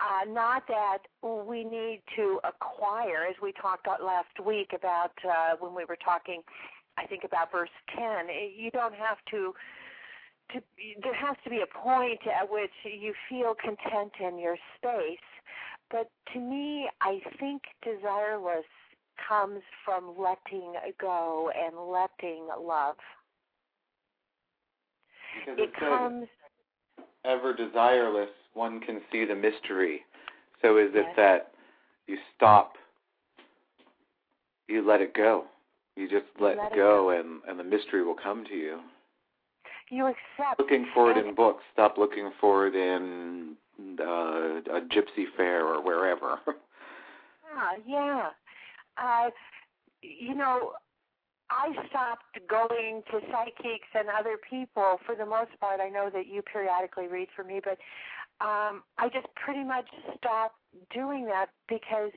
[0.01, 5.55] Uh, not that we need to acquire, as we talked about last week about uh,
[5.59, 6.41] when we were talking,
[6.97, 8.01] I think about verse 10.
[8.29, 9.53] eh, You don't have to.
[10.53, 10.61] To,
[11.01, 15.19] there has to be a point at which you feel content in your space.
[15.89, 18.63] But to me, I think desireless
[19.29, 22.95] comes from letting go and letting love.
[25.45, 26.27] because It comes
[27.23, 30.01] ever desireless, one can see the mystery.
[30.61, 31.15] So is it Yes.
[31.15, 31.51] that
[32.07, 32.77] you stop,
[34.67, 35.45] you let it go,
[35.95, 38.79] you just let, let it go, and and the mystery will come to you.
[39.89, 43.55] you accept Looking for it in books, stop looking for it in
[43.99, 46.39] uh, a gypsy fair or wherever.
[46.45, 48.29] Yeah, yeah.
[48.97, 49.29] Uh,
[50.01, 50.73] you know,
[51.49, 55.81] I stopped going to psychics and other people for the most part.
[55.81, 57.77] I know that you periodically read for me, but
[58.41, 59.85] um, I just pretty much
[60.17, 60.55] stopped
[60.93, 62.11] doing that because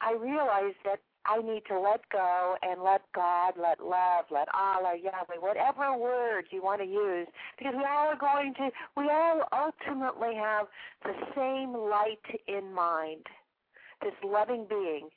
[0.00, 4.94] I realized that I need to let go and let God, let love, let Allah,
[5.02, 9.40] Yahweh, whatever words you want to use, because we all are going to, we all
[9.52, 10.66] ultimately have
[11.02, 13.24] the same light in mind
[14.02, 15.08] this loving being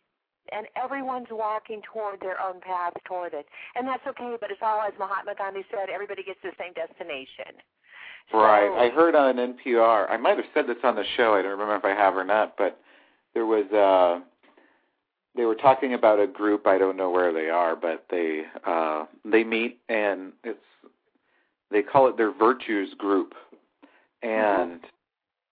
[0.53, 3.45] and everyone's walking toward their own path toward it.
[3.75, 7.59] And that's okay but it's all as mahatma gandhi said everybody gets the same destination
[8.33, 8.69] Right.
[8.69, 10.09] So- I heard on NPR.
[10.09, 11.33] I might have said this on the show.
[11.33, 12.79] I don't remember if I have or not, but
[13.33, 14.21] there was uh
[15.35, 16.65] they were talking about a group.
[16.65, 20.59] I don't know where they are, but they uh they meet and it's
[21.71, 23.33] they call it their virtues group.
[24.23, 24.81] And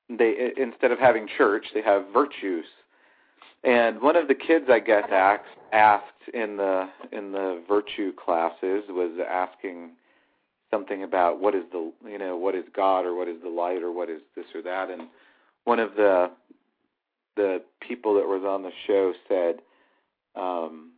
[0.10, 2.66] they instead of having church, they have virtues.
[3.64, 6.04] And one of the kids, I guess, asked asked
[6.34, 9.92] in the in the virtue classes was asking
[10.76, 13.82] something about what is the you know what is God or what is the light
[13.82, 14.90] or what is this or that.
[14.90, 15.04] And
[15.64, 16.32] one of the
[17.36, 19.62] the people that was on the show said
[20.36, 20.92] um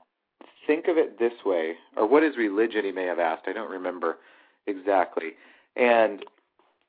[0.66, 3.44] think of it this way or what is religion he may have asked.
[3.48, 4.18] I don't remember
[4.66, 5.34] exactly.
[5.76, 6.26] And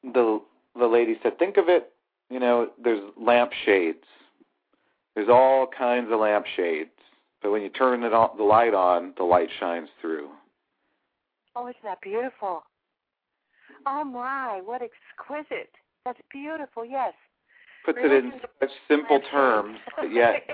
[0.03, 0.41] the
[0.79, 1.93] the lady said think of it
[2.31, 4.05] you know there's lampshades.
[5.15, 6.91] There's all kinds of lampshades.
[7.43, 10.31] But when you turn it on, the light on the light shines through.
[11.55, 12.63] Oh isn't that beautiful
[13.87, 15.71] oh my what exquisite
[16.05, 17.13] that's beautiful yes
[17.89, 20.47] puts it in such simple terms, but yet,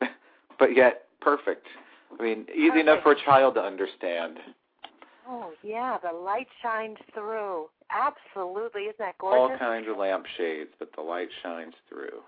[0.58, 1.66] but yet perfect.
[2.18, 4.38] I mean, easy enough for a child to understand.
[5.26, 7.66] Oh yeah, the light shines through.
[7.90, 9.52] Absolutely, isn't that gorgeous?
[9.52, 12.20] All kinds of lampshades, but the light shines through.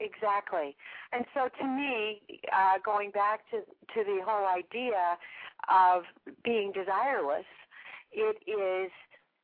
[0.00, 0.76] Exactly.
[1.12, 5.18] And so to me, uh, going back to to the whole idea
[5.68, 6.02] of
[6.44, 7.46] being desireless,
[8.12, 8.90] it is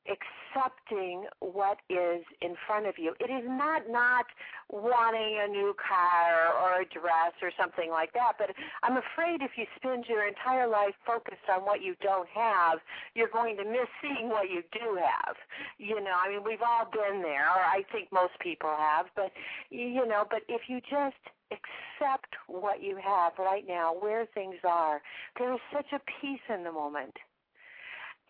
[0.07, 3.15] accepting what is in front of you.
[3.21, 4.27] It is not not
[4.69, 8.51] wanting a new car or a dress or something like that, but
[8.83, 12.79] I'm afraid if you spend your entire life focused on what you don't have,
[13.15, 15.37] you're going to miss seeing what you do have.
[15.79, 19.33] You know, I mean, we've all been there, or I think most people have, but
[19.71, 21.17] you know, but if you just
[21.51, 25.03] accept what you have right now, where things are,
[25.39, 27.15] there is such a peace in the moment.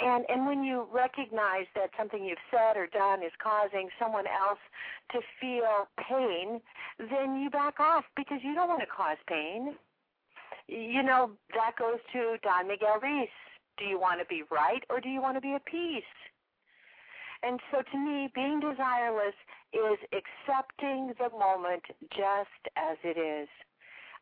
[0.01, 4.59] And and when you recognize that something you've said or done is causing someone else
[5.13, 6.61] to feel pain,
[6.99, 9.77] then you back off because you don't want to cause pain.
[10.67, 13.29] You know, that goes to Don Miguel Ruiz.
[13.79, 16.03] Do you want to be right or do you want to be at peace?
[17.43, 19.37] And so to me, being desireless
[19.73, 23.49] is accepting the moment just as it is.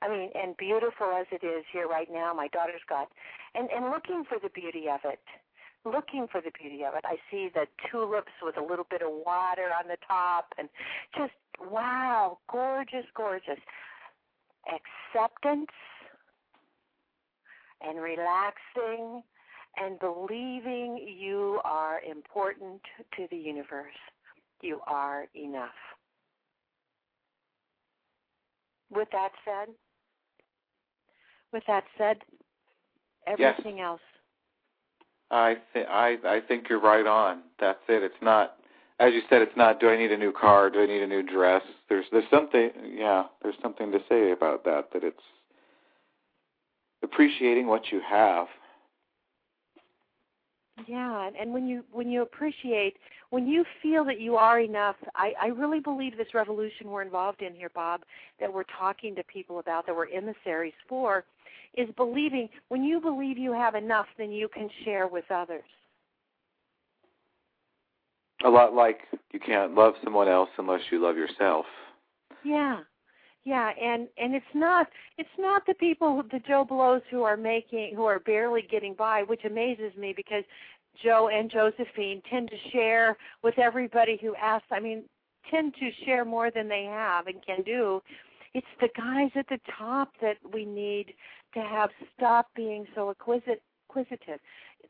[0.02, 3.08] I mean, and beautiful as it is here right now, my daughter's got,
[3.54, 5.20] and, and looking for the beauty of it
[5.84, 7.04] looking for the beauty of it.
[7.04, 10.68] I see the tulips with a little bit of water on the top and
[11.16, 13.58] just wow, gorgeous, gorgeous.
[14.66, 15.70] Acceptance
[17.80, 19.22] and relaxing
[19.76, 22.80] and believing you are important
[23.16, 23.94] to the universe.
[24.60, 25.70] You are enough.
[28.90, 29.74] With that said,
[31.52, 32.18] with that said,
[33.26, 33.84] everything yes.
[33.84, 34.00] else
[35.32, 37.42] I think I I think you're right on.
[37.58, 38.02] That's it.
[38.02, 38.56] It's not
[39.00, 41.06] as you said, it's not do I need a new car, do I need a
[41.06, 41.62] new dress?
[41.88, 45.22] There's there's something yeah, there's something to say about that that it's
[47.02, 48.46] appreciating what you have.
[50.86, 52.96] Yeah, and when you when you appreciate
[53.30, 57.40] when you feel that you are enough, I, I really believe this revolution we're involved
[57.40, 58.02] in here, Bob,
[58.38, 61.24] that we're talking to people about, that we're in the series for,
[61.76, 65.64] is believing when you believe you have enough, then you can share with others.
[68.44, 69.00] A lot like
[69.32, 71.64] you can't love someone else unless you love yourself.
[72.44, 72.80] Yeah.
[73.44, 74.86] Yeah, and and it's not
[75.18, 79.24] it's not the people the Joe Blows who are making who are barely getting by,
[79.24, 80.44] which amazes me because
[81.02, 84.68] Joe and Josephine tend to share with everybody who asks.
[84.70, 85.04] I mean,
[85.50, 88.00] tend to share more than they have and can do.
[88.54, 91.14] It's the guys at the top that we need
[91.54, 94.40] to have stop being so acquisitive.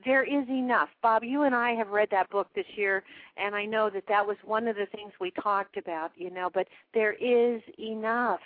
[0.04, 0.88] There is enough.
[1.02, 3.04] Bob, you and I have read that book this year,
[3.36, 6.50] and I know that that was one of the things we talked about, you know,
[6.52, 8.40] but there is enough.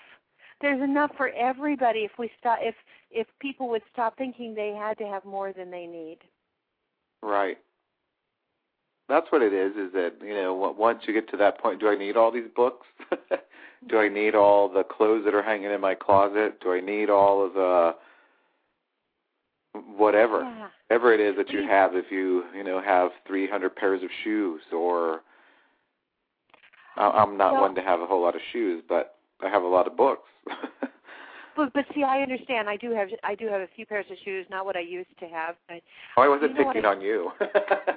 [0.60, 2.74] There's enough for everybody if we stop if
[3.10, 6.18] if people would stop thinking they had to have more than they need.
[7.22, 7.58] Right.
[9.08, 9.72] That's what it is.
[9.76, 12.48] Is that you know once you get to that point, do I need all these
[12.54, 12.86] books?
[13.88, 16.60] do I need all the clothes that are hanging in my closet?
[16.60, 17.94] Do I need all of the
[19.96, 20.68] whatever, yeah.
[20.88, 21.94] whatever it is that you have?
[21.94, 25.20] If you you know have 300 pairs of shoes, or
[26.96, 29.68] I'm not well, one to have a whole lot of shoes, but I have a
[29.68, 30.28] lot of books.
[31.56, 32.68] But but see, I understand.
[32.68, 35.16] I do have I do have a few pairs of shoes, not what I used
[35.20, 35.56] to have.
[35.68, 35.80] But
[36.16, 37.30] oh, I wasn't you know picking I, on you.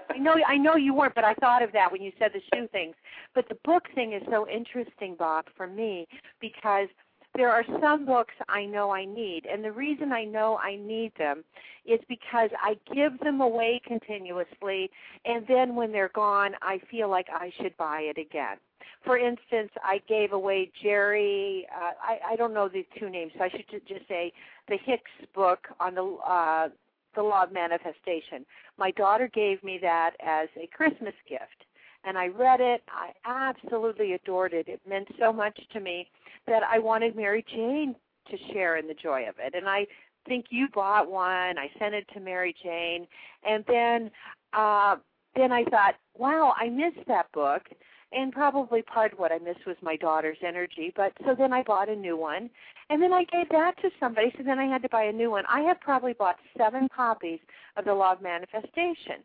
[0.10, 2.42] I know I know you weren't, but I thought of that when you said the
[2.54, 2.96] shoe things.
[3.36, 6.08] But the book thing is so interesting, Bob, for me
[6.40, 6.88] because
[7.36, 11.12] there are some books I know I need, and the reason I know I need
[11.18, 11.44] them
[11.86, 14.90] is because I give them away continuously,
[15.26, 18.58] and then when they're gone, I feel like I should buy it again
[19.04, 21.68] for instance, I gave away Jerry.
[21.74, 24.34] Uh, I I don't know the two names, so I should just say
[24.68, 26.70] the Hicks book on the uh,
[27.16, 28.46] the law of manifestation.
[28.78, 31.66] My daughter gave me that as a Christmas gift,
[32.04, 32.84] and I read it.
[32.90, 34.68] I absolutely adored it.
[34.68, 36.08] It meant so much to me
[36.48, 37.96] that I wanted Mary Jane
[38.30, 39.88] to share in the joy of it, and I
[40.28, 41.58] think you bought one.
[41.58, 43.08] I sent it to Mary Jane,
[43.44, 44.12] and then
[44.54, 44.98] uh,
[45.36, 47.64] then I thought, wow, I missed that book
[48.12, 50.92] and probably part of what I missed was my daughter's energy.
[50.96, 52.50] But so then I bought a new one,
[52.90, 54.34] and then I gave that to somebody.
[54.38, 55.44] So then I had to buy a new one.
[55.48, 57.40] I have probably bought seven copies
[57.78, 59.24] of the Law of Manifestation,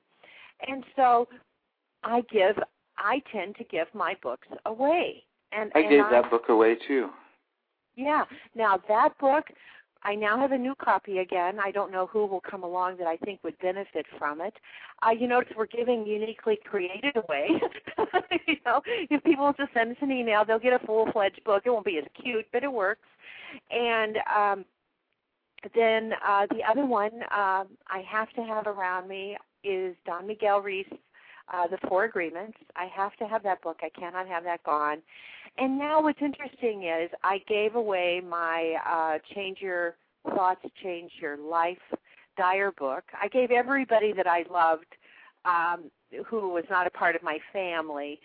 [0.66, 1.28] and so
[2.02, 2.56] I give.
[2.96, 5.24] I tend to give my books away.
[5.50, 7.08] And I and gave I, that book away too.
[7.96, 8.24] Yeah.
[8.54, 9.46] Now that book
[10.04, 11.58] I now have a new copy again.
[11.58, 14.54] I don't know who will come along that I think would benefit from it.
[15.02, 17.48] Uh, you notice we're giving uniquely created away.
[18.46, 21.62] you know, if people just send us an email, they'll get a full-fledged book.
[21.64, 23.08] It won't be as cute, but it works.
[23.70, 24.64] And um,
[25.74, 30.60] then uh, the other one um, I have to have around me is Don Miguel
[30.60, 30.86] Ruiz,
[31.52, 32.58] uh, The Four Agreements.
[32.76, 33.78] I have to have that book.
[33.82, 34.98] I cannot have that gone.
[35.56, 39.94] And now what's interesting is I gave away my uh, Change Your
[40.28, 41.78] Thoughts, Change Your Life
[42.36, 43.04] Dyer book.
[43.20, 44.86] I gave everybody that I loved
[45.44, 45.90] um,
[46.26, 48.18] who was not a part of my family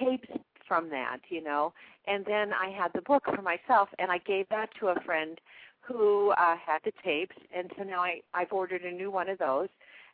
[0.00, 0.28] tapes
[0.66, 1.74] from that, you know.
[2.06, 5.38] And then I had the book for myself, and I gave that to a friend
[5.80, 9.38] who uh, had the tapes, and so now I, I've ordered a new one of
[9.38, 9.68] those,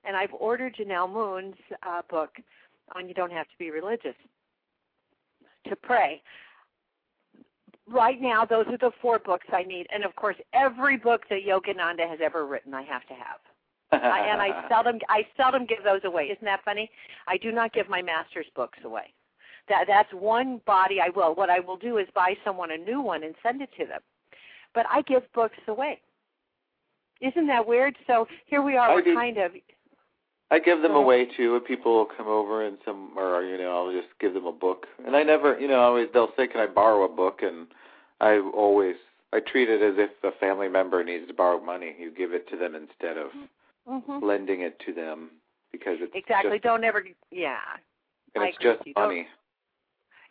[0.05, 2.31] and I've ordered Janell Moon's uh, book
[2.95, 4.15] on You Don't Have to Be Religious
[5.69, 6.23] to Pray.
[7.89, 11.41] Right now, those are the four books I need, and of course, every book that
[11.47, 13.41] Yogananda has ever written, I have to have.
[13.93, 16.25] I, and I seldom I seldom give those away.
[16.25, 16.91] Isn't that funny?
[17.27, 19.13] I do not give my master's books away.
[19.69, 21.35] That that's one body I will.
[21.35, 24.01] What I will do is buy someone a new one and send it to them.
[24.75, 26.01] But I give books away.
[27.21, 27.97] Isn't that weird?
[28.07, 28.91] So here we are.
[28.91, 29.53] I we're kind of.
[30.53, 31.57] I give them away too.
[31.57, 34.87] If people come over and some, or you know, I'll just give them a book.
[35.05, 37.69] And I never, you know, always they'll say, "Can I borrow a book?" And
[38.21, 38.97] I always,
[39.33, 41.97] I treat it as if a family member needs to borrow money.
[41.99, 43.31] You give it to them instead of
[43.89, 44.23] Mhm.
[44.23, 45.31] lending it to them
[45.73, 46.59] because it's Exactly.
[46.59, 47.03] Just, Don't ever.
[47.31, 47.59] Yeah.
[48.35, 48.95] and I it's just with you.
[48.95, 49.29] Don't- money.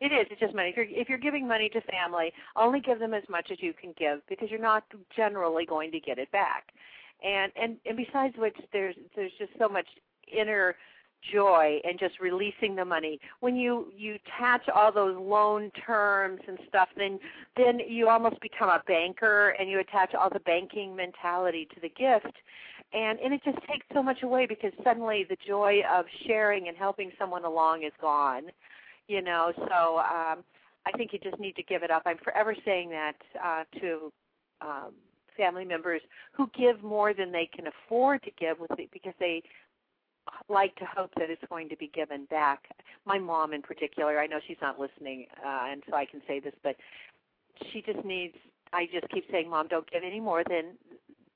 [0.01, 0.27] It is.
[0.31, 0.69] It's just money.
[0.69, 3.73] If you're if you're giving money to family, only give them as much as you
[3.73, 4.83] can give because you're not
[5.15, 6.73] generally going to get it back.
[7.23, 9.87] And and and besides which, there's there's just so much
[10.31, 10.75] inner
[11.31, 13.19] joy and just releasing the money.
[13.41, 17.19] When you you attach all those loan terms and stuff then
[17.55, 21.89] then you almost become a banker and you attach all the banking mentality to the
[21.89, 22.35] gift.
[22.93, 26.75] And and it just takes so much away because suddenly the joy of sharing and
[26.75, 28.43] helping someone along is gone
[29.07, 29.51] you know?
[29.57, 30.43] So um
[30.85, 32.03] i think you just need to give it up.
[32.05, 34.11] I'm forever saying that uh to
[34.61, 34.93] um
[35.37, 36.01] family members
[36.33, 39.41] who give more than they can afford to give with it because they
[40.49, 42.63] like to hope that it's going to be given back
[43.05, 46.39] my mom in particular i know she's not listening uh and so i can say
[46.39, 46.75] this but
[47.71, 48.35] she just needs
[48.73, 50.77] i just keep saying mom don't give any more than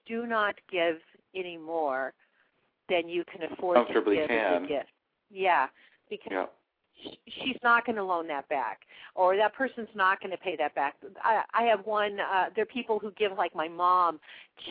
[0.08, 0.97] do not give
[1.36, 2.14] any more
[2.89, 4.38] than you can afford to Comfortably give can.
[4.38, 4.89] as a gift
[5.32, 5.68] yeah
[6.10, 6.45] because Yeah.
[7.28, 8.82] she's not going to loan that back
[9.16, 12.64] or that person's not going to pay that back i i have one uh there
[12.64, 14.20] are people who give like my mom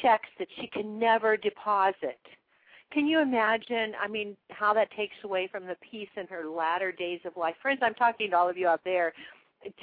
[0.00, 2.18] checks that she can never deposit
[2.94, 6.92] can you imagine i mean how that takes away from the peace in her latter
[6.92, 7.54] days of life?
[7.60, 9.12] Friends i'm talking to all of you out there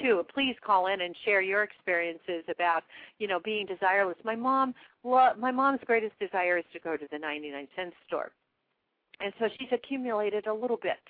[0.00, 0.24] too.
[0.32, 2.82] Please call in and share your experiences about
[3.18, 4.14] you know being desireless.
[4.24, 8.30] My mom lo- my mom's greatest desire is to go to the 99 cent store.
[9.20, 11.00] And so she's accumulated a little bit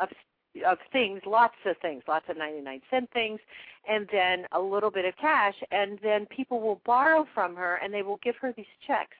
[0.00, 0.08] of
[0.66, 3.40] of things, lots of things, lots of 99 cent things,
[3.88, 7.92] and then a little bit of cash, and then people will borrow from her and
[7.92, 9.16] they will give her these checks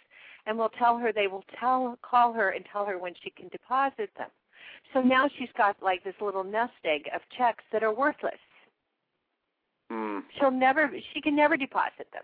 [0.47, 3.49] and will tell her they will tell call her and tell her when she can
[3.49, 4.31] deposit them.
[4.93, 8.35] So now she's got like this little nest egg of checks that are worthless.
[9.91, 10.23] Mm.
[10.39, 12.23] She'll never she can never deposit them.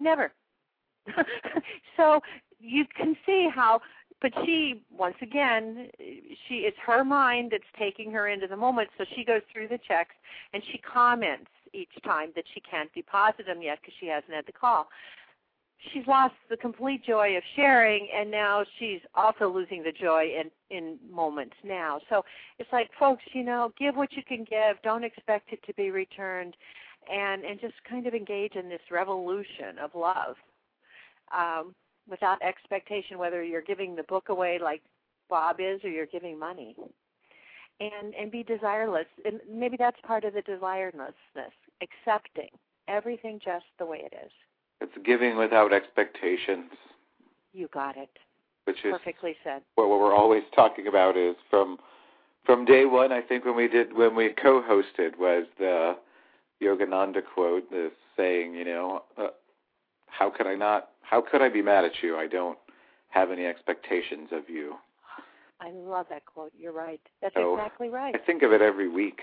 [0.00, 0.32] Never.
[1.96, 2.20] so
[2.58, 3.80] you can see how
[4.20, 9.04] but she once again she it's her mind that's taking her into the moment so
[9.16, 10.14] she goes through the checks
[10.54, 14.46] and she comments each time that she can't deposit them yet because she hasn't had
[14.46, 14.86] the call
[15.92, 20.50] she's lost the complete joy of sharing and now she's also losing the joy in
[20.70, 22.24] in moments now so
[22.58, 25.90] it's like folks you know give what you can give don't expect it to be
[25.90, 26.56] returned
[27.12, 30.36] and and just kind of engage in this revolution of love
[31.36, 31.74] um
[32.08, 34.82] without expectation whether you're giving the book away like
[35.32, 36.76] Bob is or you're giving money.
[37.80, 39.06] And and be desireless.
[39.24, 42.50] And maybe that's part of the desirelessness, accepting
[42.86, 44.30] everything just the way it is.
[44.82, 46.70] It's giving without expectations,
[47.52, 48.10] You got it.
[48.64, 49.62] which is Perfectly said.
[49.76, 51.78] what, what we're always talking about is from
[52.44, 53.12] from day one.
[53.12, 55.96] I think when we did when we co-hosted was the
[56.60, 59.28] Yogananda quote, the saying, you know, uh,
[60.08, 60.88] how could I not?
[61.02, 62.16] How could I be mad at you?
[62.16, 62.58] I don't
[63.10, 64.74] have any expectations of you.
[65.60, 66.52] I love that quote.
[66.58, 67.00] You're right.
[67.20, 68.14] That's So, exactly right.
[68.14, 69.20] I think of it every week.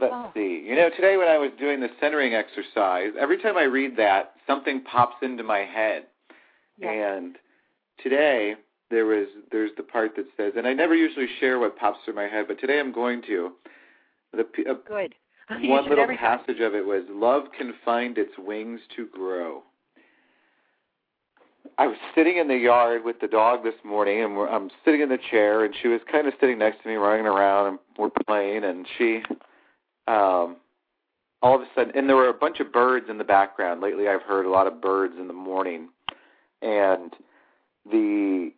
[0.00, 0.30] Let's Oh.
[0.34, 0.60] see.
[0.60, 4.34] You know, today when I was doing the centering exercise, every time I read that,
[4.46, 6.06] something pops into my head.
[6.76, 6.90] Yeah.
[6.90, 7.38] And
[7.98, 8.56] today
[8.90, 12.14] there was there's the part that says, and I never usually share what pops through
[12.14, 13.52] my head, but today I'm going to.
[14.32, 15.14] The uh, Good.
[15.48, 19.62] One little passage of it was, "Love can find its wings to grow."
[21.78, 25.00] I was sitting in the yard with the dog this morning, and we're, I'm sitting
[25.00, 27.78] in the chair, and she was kind of sitting next to me, running around, and
[27.98, 29.22] we're playing, and she,
[30.08, 30.56] um,
[31.42, 33.80] all of a sudden, and there were a bunch of birds in the background.
[33.80, 35.88] Lately, I've heard a lot of birds in the morning,
[36.62, 37.12] and
[37.84, 38.50] the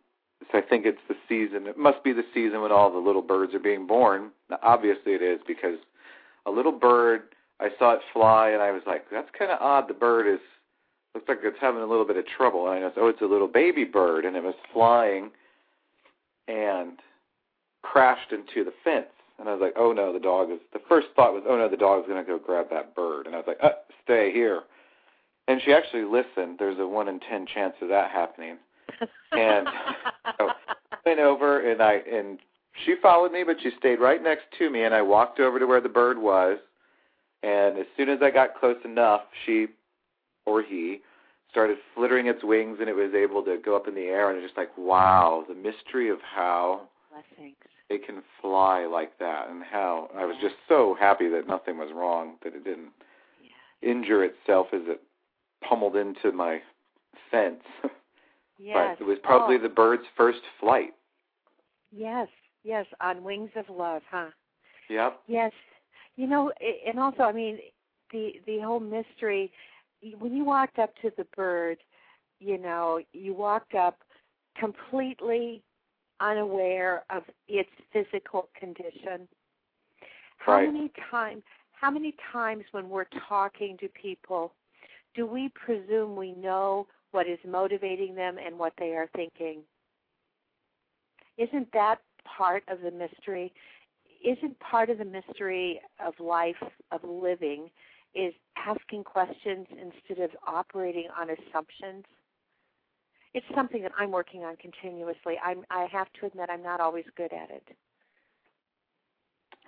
[0.51, 1.67] so I think it's the season.
[1.67, 4.31] It must be the season when all the little birds are being born.
[4.49, 5.77] Now, obviously, it is because
[6.45, 7.23] a little bird.
[7.59, 9.87] I saw it fly, and I was like, "That's kind of odd.
[9.87, 10.39] The bird is
[11.13, 13.25] looks like it's having a little bit of trouble." And I know, oh, it's a
[13.25, 15.31] little baby bird, and it was flying
[16.47, 16.99] and
[17.83, 19.07] crashed into the fence.
[19.41, 21.67] And I was like, "Oh no, the dog is." The first thought was, "Oh no,
[21.67, 23.71] the dog's going to go grab that bird." And I was like, uh,
[24.03, 24.61] "Stay here."
[25.47, 26.57] And she actually listened.
[26.59, 28.57] There's a one in ten chance of that happening
[29.31, 29.67] and
[30.39, 30.49] so
[31.05, 32.39] went over and I and
[32.85, 35.65] she followed me, but she stayed right next to me, and I walked over to
[35.65, 36.57] where the bird was,
[37.43, 39.67] and as soon as I got close enough, she
[40.45, 41.01] or he
[41.51, 44.37] started flittering its wings, and it was able to go up in the air, and
[44.37, 46.81] it's just like wow, the mystery of how
[47.11, 47.57] Blessings.
[47.91, 51.91] It can fly like that, and how I was just so happy that nothing was
[51.93, 52.93] wrong, that it didn't
[53.41, 53.89] Yeah.
[53.89, 55.01] injure itself as it
[55.61, 56.61] pummeled into my
[57.29, 57.63] fence.
[58.63, 58.95] Yes.
[58.99, 60.93] But it was probably oh, the bird's first flight.
[61.91, 62.27] Yes.
[62.63, 62.85] Yes.
[62.99, 64.29] On wings of love, huh?
[64.87, 65.19] Yep.
[65.25, 65.51] Yes.
[66.15, 66.51] You know,
[66.85, 67.57] and also, I mean,
[68.11, 69.51] the the whole mystery.
[70.19, 71.79] When you walked up to the bird,
[72.39, 73.97] you know, you walked up
[74.59, 75.63] completely
[76.21, 79.27] unaware of its physical condition.
[80.37, 80.71] How Right.
[80.71, 81.43] many times?
[81.73, 84.53] How many times when we're talking to people,
[85.15, 89.65] do we presume we know what is motivating them and what they are thinking?
[91.37, 93.51] Isn't that part of the mystery?
[94.23, 96.61] Isn't part of the mystery of life,
[96.91, 97.71] of living,
[98.13, 102.05] is asking questions instead of operating on assumptions?
[103.33, 105.35] It's something that I'm working on continuously.
[105.43, 107.63] I'm, I have to admit, I'm not always good at it.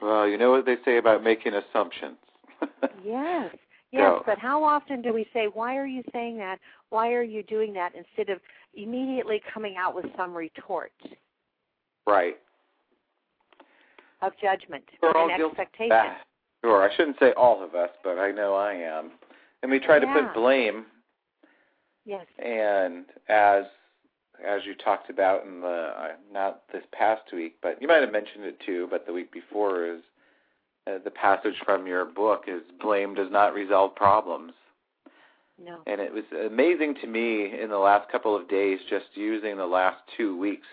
[0.01, 2.18] Well, you know what they say about making assumptions.
[3.05, 3.53] Yes,
[3.91, 4.24] yes, Go.
[4.26, 6.57] but how often do we say, "Why are you saying that?
[6.89, 8.39] Why are you doing that?" Instead of
[8.76, 10.93] immediately coming out with some retort
[12.07, 12.36] right.
[14.22, 16.16] of judgment We're and expectation.
[16.64, 16.89] Sure.
[16.89, 19.11] I shouldn't say all of us, but I know I am.
[19.61, 20.86] And we try to put blame
[22.06, 23.64] Yes, and as
[24.45, 28.12] as you talked about in the uh, not this past week, but you might have
[28.12, 30.01] mentioned it too, but the week before is
[30.88, 34.54] uh, the passage from your book is blame does not resolve problems.
[35.64, 39.56] no, And it was amazing to me in the last couple of days, just using
[39.56, 40.68] the last two weeks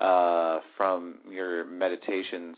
[0.00, 2.56] uh, from your meditations,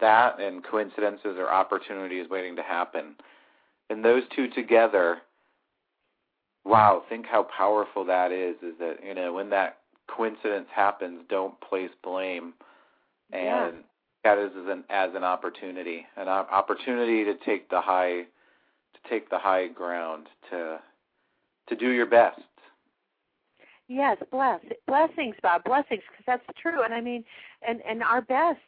[0.00, 3.14] that and coincidences or opportunities waiting to happen.
[3.90, 5.18] And those two together,
[6.68, 8.56] wow, think how powerful that is.
[8.62, 12.54] Is that, you know, when that coincidence happens, don't place blame.
[13.32, 13.70] And Yeah.
[14.24, 18.22] that is as an, as an opportunity, an opportunity to take the high
[18.94, 20.80] to take the high ground, to
[21.68, 22.40] to do your best.
[23.88, 26.82] yes, bless blessings, Bob, blessings, because that's true.
[26.82, 27.24] And I mean,
[27.66, 28.60] and and our best,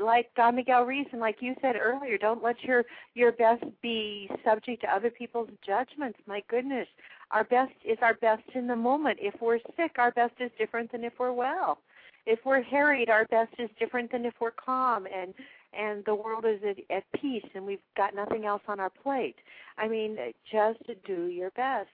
[0.00, 4.30] like Don Miguel Ruiz, and like you said earlier, don't let your your best be
[4.44, 6.18] subject to other people's judgments.
[6.26, 6.88] My goodness,
[7.30, 9.18] our best is our best in the moment.
[9.20, 11.78] If we're sick, our best is different than if we're well.
[12.26, 15.32] If we're harried, our best is different than if we're calm and
[15.72, 19.36] and the world is at, at peace and we've got nothing else on our plate.
[19.78, 20.16] I mean,
[20.50, 21.88] just do your best,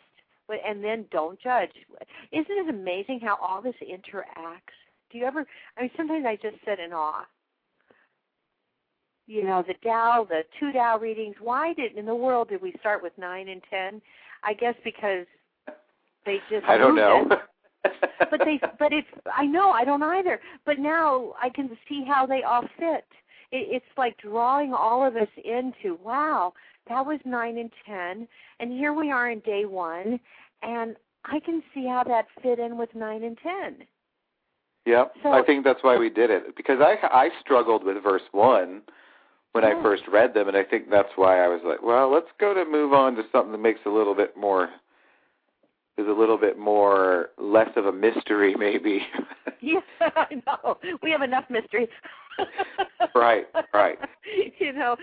[0.48, 1.70] and then don't judge.
[2.32, 4.76] Isn't it amazing how all this interacts?
[5.10, 5.44] Do you ever?
[5.76, 7.26] I mean, sometimes I just sit in awe.
[9.26, 11.36] You know, the Tao, the two Tao readings.
[11.40, 14.00] Why did in the world did we start with nine and ten?
[14.46, 15.26] I guess because
[16.24, 16.64] they just.
[16.66, 17.28] I don't know.
[18.30, 22.26] but they but it's i know i don't either but now i can see how
[22.26, 23.04] they all fit
[23.52, 26.52] it, it's like drawing all of us into wow
[26.88, 28.26] that was nine and ten
[28.58, 30.18] and here we are in day one
[30.62, 33.86] and i can see how that fit in with nine and ten
[34.84, 38.26] Yeah, So- I think that's why we did it because I I struggled with verse
[38.32, 38.82] 1
[39.56, 42.28] when I first read them and I think that's why I was like, well, let's
[42.38, 44.68] go to move on to something that makes a little bit more
[45.96, 49.00] is a little bit more less of a mystery maybe.
[49.62, 49.80] yeah
[50.14, 50.76] i know.
[51.02, 51.88] We have enough mystery.
[53.14, 53.98] Right, right.
[54.58, 54.94] you know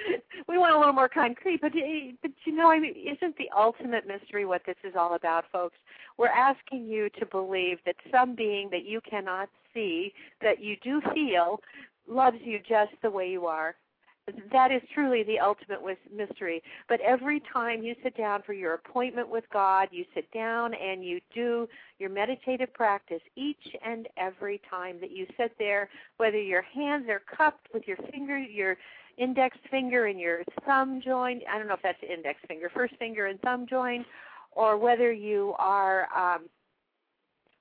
[0.48, 3.50] we want a little more concrete but eh, but you know i mean isn't the
[3.58, 5.78] ultimate mystery what this is all about folks?
[6.20, 11.02] We're asking you to believe that some being that you cannot see that you do
[11.12, 11.60] feel
[12.08, 13.76] loves you just the way you are
[14.52, 15.80] that is truly the ultimate
[16.16, 16.64] mystery.
[16.88, 21.04] But every time you sit down for your appointment with God, you sit down and
[21.04, 21.68] you do
[22.00, 27.22] your meditative practice each and every time that you sit there, whether your hands are
[27.36, 28.78] cupped with your finger, your
[29.18, 31.42] index finger and your thumb joined.
[31.52, 34.06] I don't know if that's index finger, first finger and thumb joined,
[34.54, 36.46] or whether you are um,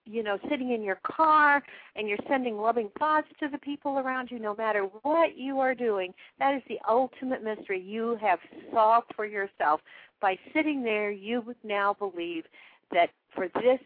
[0.05, 1.63] you know sitting in your car
[1.97, 5.75] and you're sending loving thoughts to the people around you no matter what you are
[5.75, 8.39] doing that is the ultimate mystery you have
[8.73, 9.81] solved for yourself.
[10.21, 12.45] By sitting there you now believe
[12.93, 13.81] that for this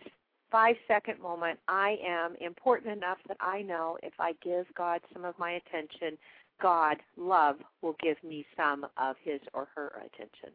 [0.51, 5.25] five second moment i am important enough that i know if i give god some
[5.25, 6.17] of my attention
[6.61, 10.51] god love will give me some of his or her attention.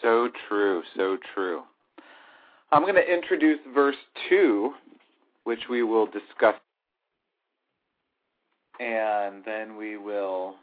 [0.00, 1.62] So true so true
[2.72, 3.96] I'm going to introduce verse
[4.30, 4.72] 2,
[5.44, 6.54] which we will discuss,
[8.80, 10.54] and then we will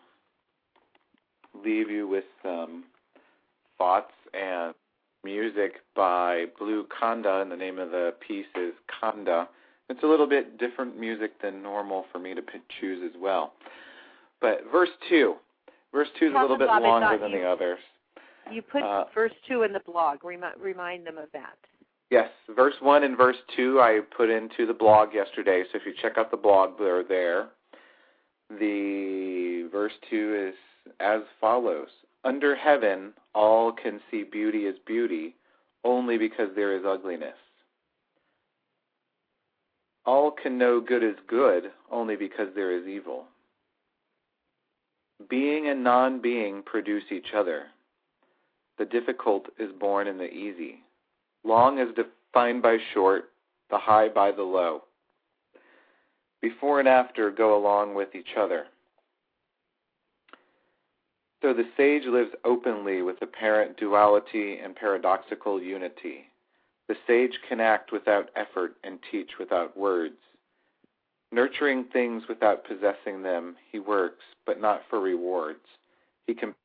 [1.64, 2.86] leave you with some
[3.78, 4.74] thoughts and
[5.24, 9.48] music by Blue Khanda, and the name of the piece is Khanda.
[9.88, 12.42] It's a little bit different music than normal for me to
[12.80, 13.54] choose as well.
[14.42, 15.36] But verse 2.
[15.94, 17.80] Verse 2 is a little bit longer than you, the others.
[18.52, 20.24] You put uh, verse 2 in the blog.
[20.24, 21.58] Remind, remind them of that.
[22.10, 25.94] Yes, verse 1 and verse 2 I put into the blog yesterday, so if you
[26.02, 27.50] check out the blog, they're there.
[28.50, 30.56] The verse 2 is
[31.00, 31.90] as follows
[32.24, 35.36] Under heaven, all can see beauty as beauty,
[35.84, 37.38] only because there is ugliness.
[40.06, 43.26] All can know good as good, only because there is evil.
[45.30, 47.68] Being and non being produce each other.
[48.80, 50.82] The difficult is born in the easy
[51.44, 53.32] long as defined by short,
[53.70, 54.84] the high by the low.
[56.42, 58.66] Before and after go along with each other.
[61.42, 66.26] So the sage lives openly with apparent duality and paradoxical unity.
[66.88, 70.18] The sage can act without effort and teach without words.
[71.32, 75.66] Nurturing things without possessing them, he works, but not for rewards.
[76.26, 76.56] He can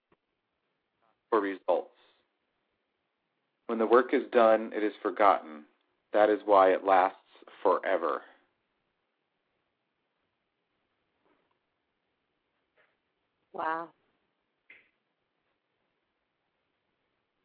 [1.31, 1.94] for results.
[3.67, 5.65] When the work is done, it is forgotten.
[6.13, 7.19] That is why it lasts
[7.63, 8.23] forever.
[13.53, 13.89] Wow.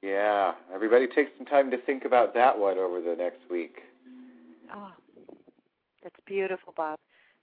[0.02, 3.80] Yeah, everybody take some time to think about that one over the next week.
[4.74, 4.92] Oh,
[6.04, 7.00] that's beautiful, Bob.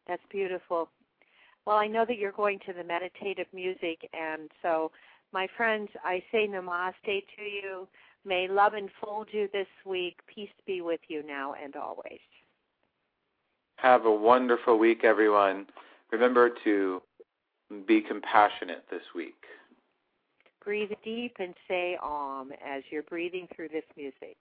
[0.08, 0.88] That's beautiful.
[1.66, 4.90] Well, I know that you're going to the meditative music, and so,
[5.32, 7.88] my friends, I say namaste to you.
[8.26, 10.18] May love enfold you this week.
[10.26, 12.18] Peace be with you now and always.
[13.76, 15.66] Have a wonderful week, everyone.
[16.10, 17.00] Remember to
[17.86, 19.44] be compassionate this week.
[20.64, 24.36] Breathe deep and say Om as you're breathing through this music.